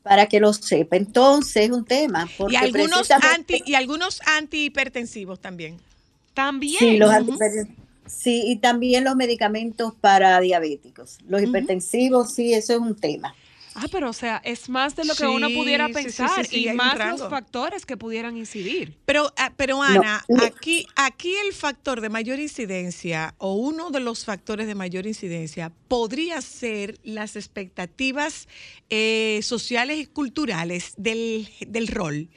[0.03, 0.96] Para que lo sepa.
[0.96, 2.28] Entonces, es un tema.
[2.28, 5.78] Y Porque algunos precisamente- anti y algunos antihipertensivos también.
[6.34, 6.78] También.
[6.78, 7.12] Sí, los
[8.07, 11.18] sí, y también los medicamentos para diabéticos.
[11.28, 13.34] Los hipertensivos, sí, eso es un tema.
[13.74, 16.44] Ah, pero o sea, es más de lo que Sí, uno pudiera sí, sí, pensar
[16.46, 18.98] sí, sí, y más los factores que pudieran incidir.
[19.06, 20.42] Pero, ah, pero Ana, No.
[20.44, 25.72] aquí, aquí el factor de mayor incidencia o uno de los factores de mayor incidencia
[25.88, 28.48] podría ser las expectativas
[28.90, 32.28] eh, sociales y culturales del, del rol.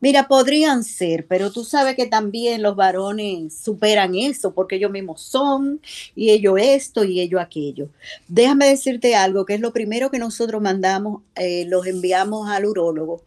[0.00, 5.20] Mira, podrían ser, pero tú sabes que también los varones superan eso, porque ellos mismos
[5.20, 5.80] son,
[6.16, 7.88] y ellos esto, y ellos aquello.
[8.26, 13.22] Déjame decirte algo, que es lo primero que nosotros mandamos, eh, los enviamos al urólogo,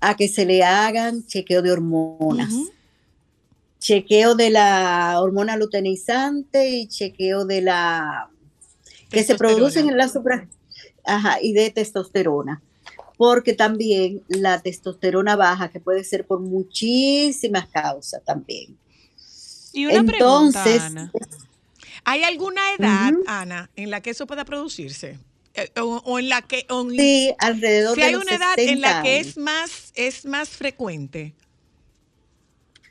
[0.00, 2.54] a que se le hagan chequeo de hormonas.
[3.78, 8.30] Chequeo de la hormona luteinizante y chequeo de la
[9.10, 10.48] que se producen en la supra,
[11.04, 12.62] ajá, y de testosterona.
[13.16, 18.76] Porque también la testosterona baja, que puede ser por muchísimas causas también.
[19.72, 21.12] Y una Entonces, pregunta, Ana.
[22.04, 23.12] ¿Hay alguna edad.
[23.26, 25.18] Ana, en la que eso pueda producirse?
[25.54, 28.34] Eh, o, o en la que o en- sí, alrededor si de hay los una
[28.36, 31.34] edad en 60 la que es más es más frecuente.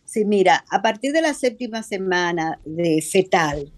[0.06, 3.72] Sí, mira, a partir de la séptima semana de fetal,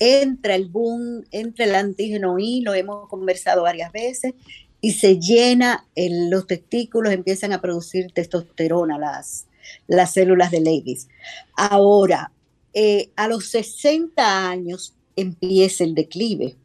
[0.00, 4.34] entra el boom, entra el antígeno I, lo hemos conversado varias veces,
[4.80, 9.46] y se llena el- los testículos, empiezan a producir testosterona las,
[9.86, 11.08] las células de Ladies.
[11.56, 12.30] Ahora,
[12.74, 16.56] eh, a los 60 años empieza el declive.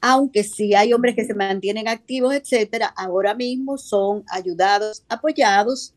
[0.00, 5.94] Aunque sí hay hombres que se mantienen activos, etcétera, ahora mismo son ayudados, apoyados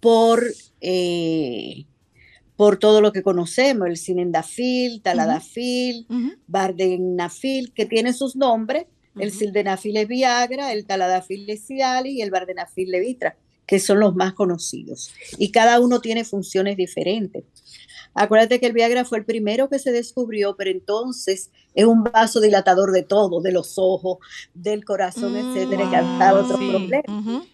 [0.00, 0.44] por,
[0.80, 1.84] eh,
[2.56, 6.32] por todo lo que conocemos, el cinendafil, taladafil, Ujú.
[6.46, 8.86] vardenafil, que tiene sus nombres,
[9.18, 13.36] el sildenafil es Viagra, el taladafil es Cialis y el vardenafil Levitra,
[13.66, 15.12] que son los más conocidos.
[15.38, 17.44] Y cada uno tiene funciones diferentes.
[18.14, 22.92] Acuérdate que el Viagra fue el primero que se descubrió, pero entonces es un vasodilatador
[22.92, 24.18] de todo, de los ojos,
[24.54, 26.70] del corazón, etcétera, que ha Mm, sí.
[26.70, 27.02] problema.
[27.08, 27.46] Ujú.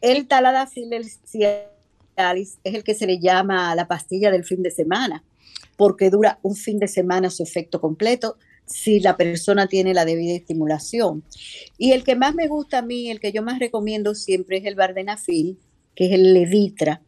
[0.00, 4.70] El taladafil, el Cialis, es el que se le llama la pastilla del fin de
[4.70, 5.24] semana,
[5.76, 8.36] porque dura un fin de semana su efecto completo
[8.66, 11.22] si la persona tiene la debida estimulación.
[11.78, 14.64] Y el que más me gusta a mí, el que yo más recomiendo siempre es
[14.64, 15.58] el Vardenafil,
[15.94, 17.02] que es el Levitra,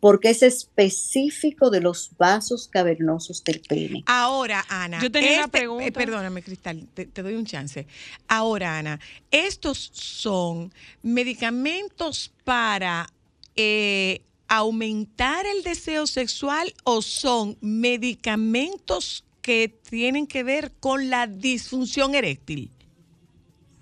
[0.00, 4.04] porque es específico de los vasos cavernosos del pene.
[4.06, 5.00] Ahora, Ana.
[5.02, 5.84] Yo tenía una este- pregunta.
[5.86, 7.86] eh, perdóname, Cristal, te, te doy un chance.
[8.28, 10.72] Ahora, Ana, ¿estos son
[11.02, 13.12] medicamentos para
[13.56, 22.14] eh, aumentar el deseo sexual o son medicamentos que tienen que ver con la disfunción
[22.14, 22.70] eréctil?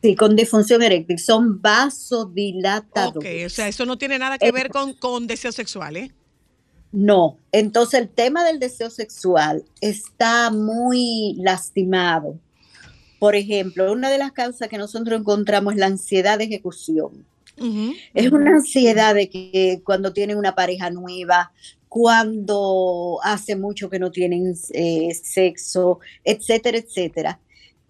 [0.01, 3.17] Sí, con disfunción eréctil, son vasodilatadores.
[3.17, 6.13] Ok, o sea, eso no tiene nada que ver con, con deseo sexual, ¿eh?
[6.93, 12.39] No, entonces el tema del deseo sexual está muy lastimado.
[13.19, 17.27] Por ejemplo, una de las causas que nosotros encontramos es la ansiedad de ejecución.
[18.15, 21.51] Es una ansiedad de que cuando tienen una pareja nueva,
[21.97, 27.41] cuando hace mucho que no tienen eh, sexo, etcétera, etcétera,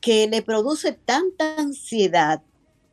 [0.00, 2.40] que le produce tanta ansiedad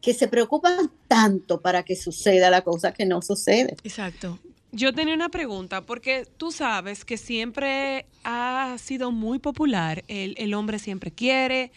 [0.01, 3.75] que se preocupan tanto para que suceda la cosa que no sucede.
[3.83, 4.39] Exacto.
[4.71, 10.55] Yo tenía una pregunta, porque tú sabes que siempre ha sido muy popular, el, el
[10.55, 11.71] hombre siempre quiere,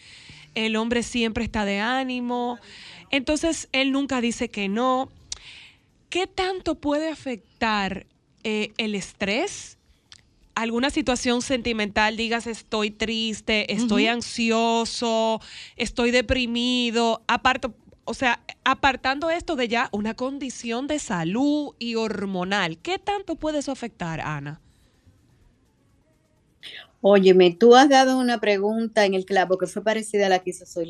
[0.55, 2.57] el hombre siempre está de ánimo,
[3.11, 5.11] entonces él nunca dice que no.
[6.09, 8.07] ¿Qué tanto puede afectar
[8.43, 9.77] eh, el estrés?
[10.55, 12.17] ¿Alguna situación sentimental?
[12.17, 15.39] Digas, estoy triste, estoy ansioso,
[15.75, 17.75] estoy deprimido, aparto,
[18.05, 23.59] o sea, apartando esto de ya una condición de salud y hormonal, ¿qué tanto puede
[23.59, 24.59] eso afectar, Ana?
[27.01, 30.49] Óyeme, tú has dado una pregunta en el clavo que fue parecida a la que
[30.49, 30.89] hizo Soy.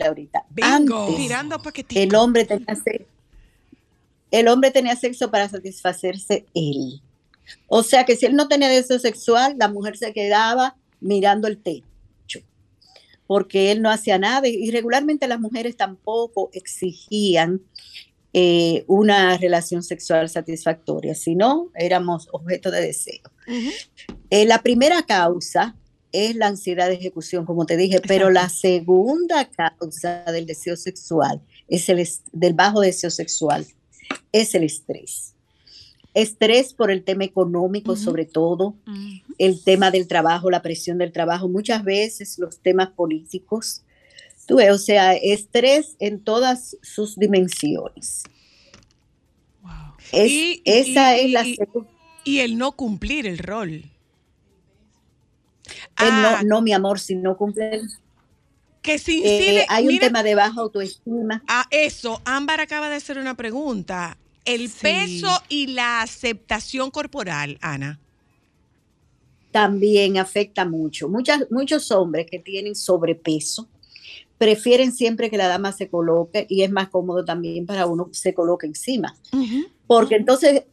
[0.50, 1.08] Bingo.
[1.08, 2.04] Antes, paquetitos.
[2.04, 3.06] el hombre tenía sexo,
[4.32, 7.02] el hombre tenía sexo para satisfacerse él.
[7.68, 11.58] O sea que si él no tenía deseo sexual, la mujer se quedaba mirando el
[11.58, 12.40] techo,
[13.26, 17.62] porque él no hacía nada y regularmente las mujeres tampoco exigían
[18.34, 23.24] eh, una relación sexual satisfactoria, si no, éramos objeto de deseo.
[24.30, 25.76] Eh, la primera causa
[26.12, 31.42] es la ansiedad de ejecución, como te dije, pero la segunda causa del deseo sexual,
[31.68, 33.66] es el del bajo deseo sexual,
[34.32, 35.34] es el estrés.
[36.22, 38.76] Estrés por el tema económico, sobre todo,
[39.38, 43.84] el tema del trabajo, la presión del trabajo, muchas veces los temas políticos.
[44.48, 48.24] Tú ves, o sea, estrés en todas sus dimensiones.
[50.12, 51.90] Es- Y- esa y- es la y- segunda.
[52.24, 53.84] Y el no cumplir el rol.
[55.98, 57.82] Ah, no, no, mi amor, si no cumple.
[58.82, 61.44] que si Eh, hay un tema de baja autoestima.
[61.48, 64.18] A eso, Ámbar acaba de hacer una pregunta.
[64.48, 64.78] El Sí.
[64.82, 68.00] peso y la aceptación corporal, Ana.
[69.52, 71.10] también afecta mucho.
[71.10, 73.68] Muchas, muchos hombres que tienen sobrepeso
[74.38, 78.36] prefieren siempre que la dama se coloque y es más cómodo también para uno se
[78.36, 79.16] coloque encima.
[79.88, 80.64] Porque entonces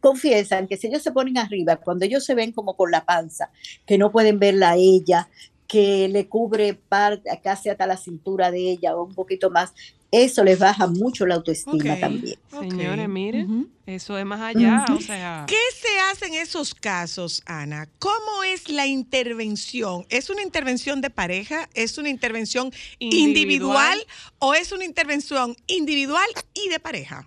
[0.00, 3.50] confiesan que si ellos se ponen arriba, cuando ellos se ven como con la panza,
[3.84, 5.28] que no pueden verla a ella,
[5.66, 9.74] que le cubre parte, casi hasta la cintura de ella o un poquito más,
[10.10, 12.38] eso les baja mucho la autoestima también.
[12.50, 14.98] Señores, miren, eso es más allá, Ujú.
[14.98, 17.88] o sea, ¿Qué se hace en esos casos, Ana?
[17.98, 20.06] ¿Cómo es la intervención?
[20.08, 21.68] ¿Es una intervención de pareja?
[21.74, 23.98] ¿Es una intervención individual, Individual.
[24.38, 27.26] o es una intervención individual y de pareja?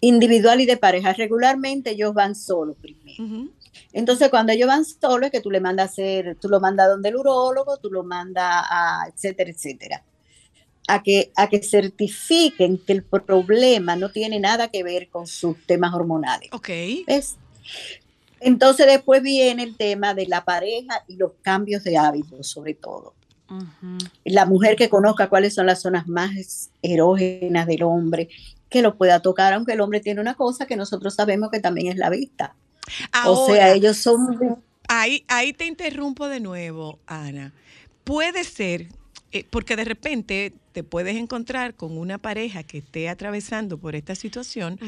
[0.00, 1.12] Individual y de pareja.
[1.12, 3.48] Regularmente ellos van solos primero.
[3.92, 6.88] Entonces, cuando ellos van solos, es que tú le mandas a hacer, tú lo mandas
[6.88, 10.04] donde el urólogo, tú lo mandas a, etcétera, etcétera.
[10.92, 15.56] A que, a que certifiquen que el problema no tiene nada que ver con sus
[15.66, 16.48] temas hormonales.
[16.52, 16.68] Ok.
[17.06, 17.36] ¿Ves?
[18.40, 23.14] Entonces, después viene el tema de la pareja y los cambios de hábitos, sobre todo.
[24.24, 28.28] La mujer que conozca cuáles son las zonas más erógenas del hombre,
[28.68, 31.88] que lo pueda tocar, aunque el hombre tiene una cosa que nosotros sabemos que también
[31.88, 32.54] es la vista.
[33.26, 34.62] o sea, Ahora, ellos son
[34.92, 37.52] Ahí, ahí te interrumpo de nuevo, Ana.
[38.02, 38.88] Puede ser,
[39.32, 44.14] eh, porque de repente te puedes encontrar con una pareja que esté atravesando por esta
[44.14, 44.78] situación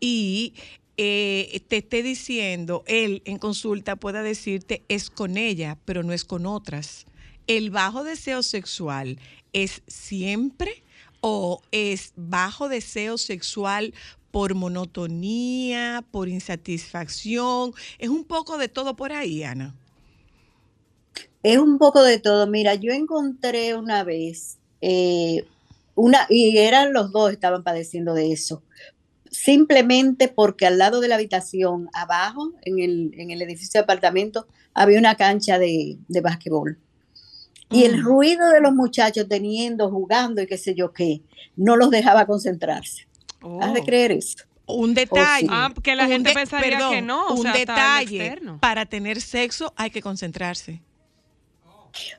[0.00, 0.54] y
[0.96, 6.24] eh, te esté diciendo, él en consulta pueda decirte, es con ella, pero no es
[6.24, 7.06] con otras.
[7.46, 9.18] ¿El bajo deseo sexual
[9.52, 10.82] es siempre
[11.20, 13.92] o es bajo deseo sexual
[14.30, 17.72] por monotonía, por insatisfacción?
[17.98, 19.74] Es un poco de todo por ahí, Ana.
[21.42, 22.46] Es un poco de todo.
[22.46, 25.44] Mira, yo encontré una vez eh,
[25.94, 28.62] una, y eran los dos estaban padeciendo de eso.
[29.30, 34.46] Simplemente porque al lado de la habitación, abajo, en el, en el edificio de apartamento,
[34.74, 36.78] había una cancha de, de básquetbol.
[37.70, 38.04] Y el Mm.
[38.04, 41.20] ruido de los muchachos teniendo, jugando y qué sé yo qué,
[41.56, 43.06] no los dejaba concentrarse.
[43.60, 43.84] ¿Has de Oh.
[43.84, 44.38] creer eso?
[44.66, 45.42] Un detalle.
[45.42, 45.46] sí.
[45.50, 48.16] Ah, que la un gente de- pensaría perdón, que no, o un sea, detalle.
[48.24, 48.58] externo.
[48.60, 50.80] Para tener sexo hay que concentrarse.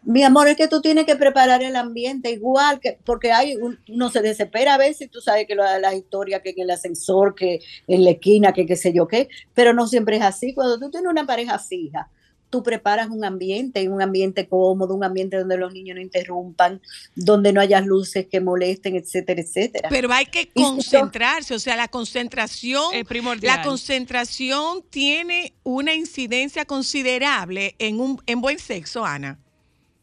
[0.03, 3.80] Mi amor, es que tú tienes que preparar el ambiente igual, que porque hay un-
[3.89, 7.36] uno se desespera a veces, tú sabes que la, la historia que en el ascensor,
[7.36, 10.53] que en la esquina, que qué sé yo qué, pero no siempre es así.
[10.53, 12.09] Cuando tú tienes una pareja fija,
[12.49, 16.82] tú preparas un ambiente, un ambiente cómodo, un ambiente donde los niños no interrumpan,
[17.15, 19.88] donde no haya luces que molesten, etcétera, etcétera.
[19.89, 23.55] Pero hay que concentrarse, o sea, la concentración, Es primordial.
[23.57, 29.39] la concentración tiene una incidencia considerable en un en buen sexo, Ana.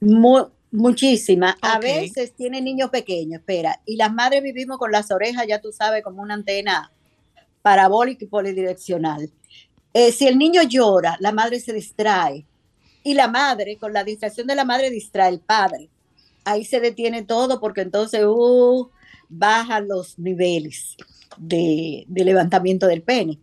[0.01, 1.57] Mu- muchísima.
[1.61, 5.73] A veces tiene niños pequeños, espera, y las madres vivimos con las orejas, ya tú
[5.73, 6.93] sabes, como una antena
[7.63, 9.31] parabólica y polidireccional.
[9.95, 12.45] Eh, si el niño llora, la madre se distrae.
[13.05, 15.89] Y la madre, con la distracción de la madre, distrae al padre.
[16.45, 18.89] Ahí se detiene todo porque entonces uh,
[19.29, 20.97] bajan los niveles
[21.39, 23.39] de, de levantamiento del pene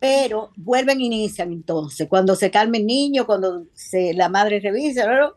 [0.00, 2.08] Pero vuelven e inician entonces.
[2.08, 5.32] Cuando se calme el niño, cuando se, la madre revisa,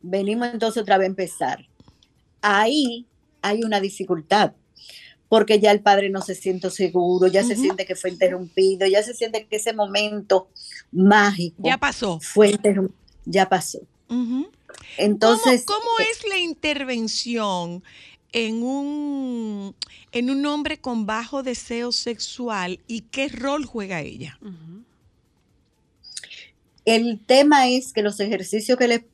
[0.00, 1.66] venimos entonces otra vez a empezar.
[2.40, 3.06] Ahí
[3.42, 4.52] hay una dificultad,
[5.28, 9.02] porque ya el padre no se siente seguro, ya se siente que fue interrumpido, ya
[9.02, 10.48] se siente que ese momento
[10.90, 12.18] mágico Ya pasó.
[12.20, 13.80] fue interrumpido, ya pasó.
[14.98, 17.82] Entonces, ¿Cómo, cómo eh, es la intervención
[18.32, 19.74] en un,
[20.12, 24.38] en un hombre con bajo deseo sexual y qué rol juega ella?
[26.84, 29.04] El tema es que los ejercicios que le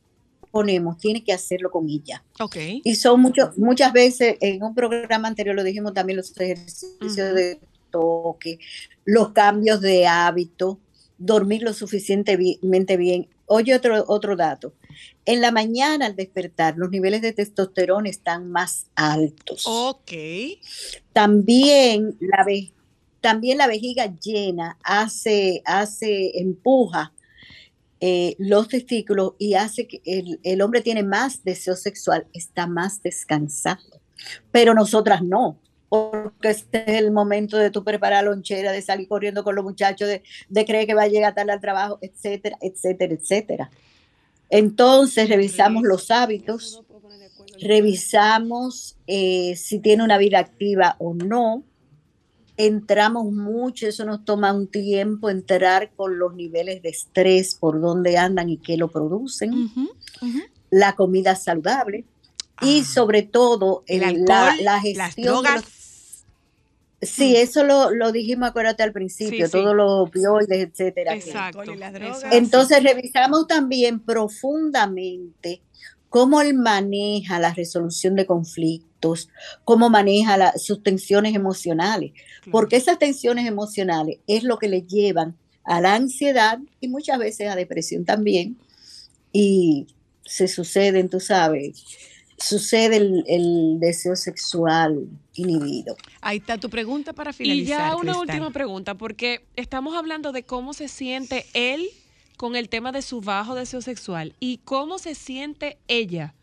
[0.51, 2.23] ponemos tiene que hacerlo con ella.
[2.39, 2.57] Ok.
[2.83, 7.59] Y son muchos, muchas veces, en un programa anterior lo dijimos también, los ejercicios de
[7.91, 8.59] toque,
[9.05, 10.79] los cambios de hábito,
[11.17, 13.27] dormir lo suficientemente bien.
[13.49, 14.73] Oye otro, otro dato.
[15.25, 19.63] En la mañana al despertar, los niveles de testosterona están más altos.
[19.67, 20.11] Ok.
[21.13, 22.71] También la, ve-
[23.21, 27.13] también la vejiga llena hace, hace, empuja
[27.99, 33.01] eh, los testículos y hace que el, el hombre tiene más deseo sexual, está más
[33.01, 33.99] descansado.
[34.51, 35.59] Pero nosotras no,
[35.89, 39.63] porque este es el momento de tú preparar la lonchera, de salir corriendo con los
[39.65, 43.71] muchachos, de, de creer que va a llegar tarde al trabajo, etcétera, etcétera, etcétera.
[44.51, 46.81] Entonces revisamos los hábitos,
[47.59, 51.63] revisamos eh, si tiene una vida activa o no,
[52.57, 58.17] entramos mucho, eso nos toma un tiempo entrar con los niveles de estrés, por dónde
[58.17, 59.69] andan y qué lo producen,
[60.69, 62.05] la comida saludable
[62.61, 62.83] y Ah.
[62.83, 65.55] sobre todo El el- alcohol, la, la las gestión de drogas.
[65.55, 65.78] los-
[67.01, 69.51] Sí, eso lo, lo dijimos, acuérdate al principio, sí.
[69.53, 71.13] todos los opioides, etcétera.
[71.13, 71.59] que- Exacto.
[71.61, 72.15] alcohol y las drogas.
[72.17, 72.37] exacto.
[72.37, 75.61] Entonces revisamos también profundamente
[76.09, 79.29] cómo él maneja la resolución de conflictos,
[79.63, 82.11] cómo maneja la- sus tensiones emocionales,
[82.51, 87.47] porque esas tensiones emocionales es lo que le llevan a la ansiedad y muchas veces
[87.49, 88.57] a depresión también.
[89.31, 89.87] Y
[90.25, 91.83] se suceden, tú sabes,
[92.39, 95.95] sucede el, el deseo sexual inhibido.
[96.21, 97.91] Ahí está tu pregunta para Y finalizar.
[97.91, 98.21] ya una Cristal.
[98.21, 101.87] última pregunta, porque estamos hablando de cómo se siente él
[102.37, 106.33] con el tema de su bajo deseo sexual y cómo se siente ella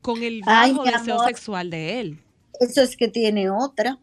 [0.00, 1.26] con el bajo deseo amor.
[1.28, 2.18] sexual de él.
[2.60, 3.98] Eso es que tiene otra.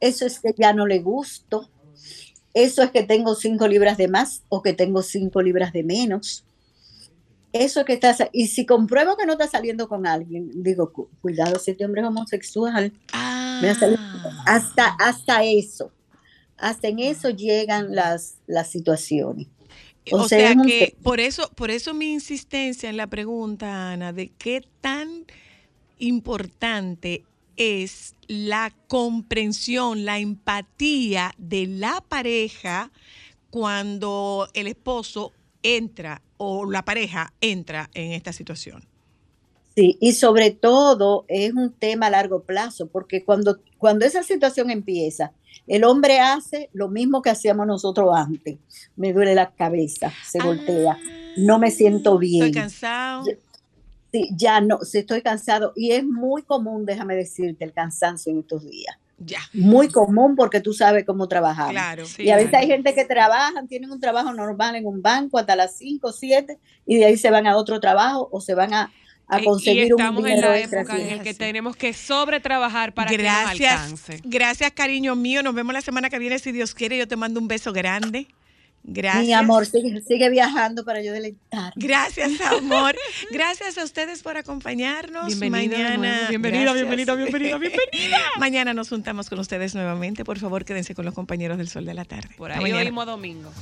[0.00, 1.68] Eso es que ya no le gusto,
[2.54, 6.44] eso es que tengo cinco libras de más o que tengo cinco libras de menos.
[7.52, 11.08] Eso es que está, y si compruebo que no está saliendo con alguien, digo, "Cu-
[11.20, 12.92] cuidado, si este hombre es homosexual,
[13.60, 14.42] me Ah.
[14.46, 15.90] hasta, hasta eso,
[16.56, 19.48] hasta en eso llegan las, las situaciones.
[20.10, 24.12] O, O sea, sea, que por eso, por eso mi insistencia en la pregunta, Ana,
[24.12, 25.26] de qué tan
[25.98, 27.24] importante
[27.56, 32.90] es la comprensión, la empatía de la pareja
[33.50, 35.32] cuando el esposo
[35.62, 38.84] entra o la pareja entra en esta situación.
[39.74, 44.70] Sí, y sobre todo es un tema a largo plazo, porque cuando, cuando esa situación
[44.70, 45.32] empieza,
[45.66, 48.58] el hombre hace lo mismo que hacíamos nosotros antes.
[48.96, 50.98] Me duele la cabeza, se voltea,
[51.36, 52.46] no me siento bien.
[52.46, 53.24] Estoy cansado.
[54.12, 55.72] Sí, ya no, sí, estoy cansado.
[55.74, 58.96] Y es muy común, déjame decirte, el cansancio en estos días.
[59.24, 59.40] Ya.
[59.52, 61.72] Muy común porque tú sabes cómo trabajamos.
[61.72, 62.04] Claro.
[62.18, 65.56] Y a veces hay gente que trabajan, tienen un trabajo normal en un banco hasta
[65.56, 68.92] las 5, 7 y de ahí se van a otro trabajo o se van a,
[69.28, 70.80] a conseguir y un estamos en dinero la extra.
[70.82, 73.80] época en el que tenemos que sobretrabajar para que nos Gracias.
[73.80, 74.20] alcance.
[74.24, 75.42] Gracias, cariño mío.
[75.42, 76.98] Nos vemos la semana que viene, si Dios quiere.
[76.98, 78.26] Yo te mando un beso grande.
[78.84, 79.26] Gracias.
[79.26, 81.72] Mi amor, sigue, sigue viajando para yo deleitar.
[81.76, 82.96] Gracias, amor.
[83.30, 85.26] Gracias a ustedes por acompañarnos.
[85.26, 86.26] Bienvenida de Mañana.
[86.28, 88.18] Bienvenida, bienvenida, bienvenida, bienvenida.
[88.38, 90.24] Mañana nos juntamos con ustedes nuevamente.
[90.24, 92.34] Por favor, quédense con los compañeros del Sol de la Tarde.
[92.36, 93.52] Por ahí oímos domingo.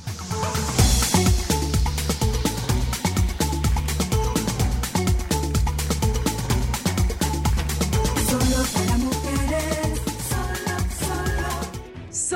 [8.27, 8.90] Solo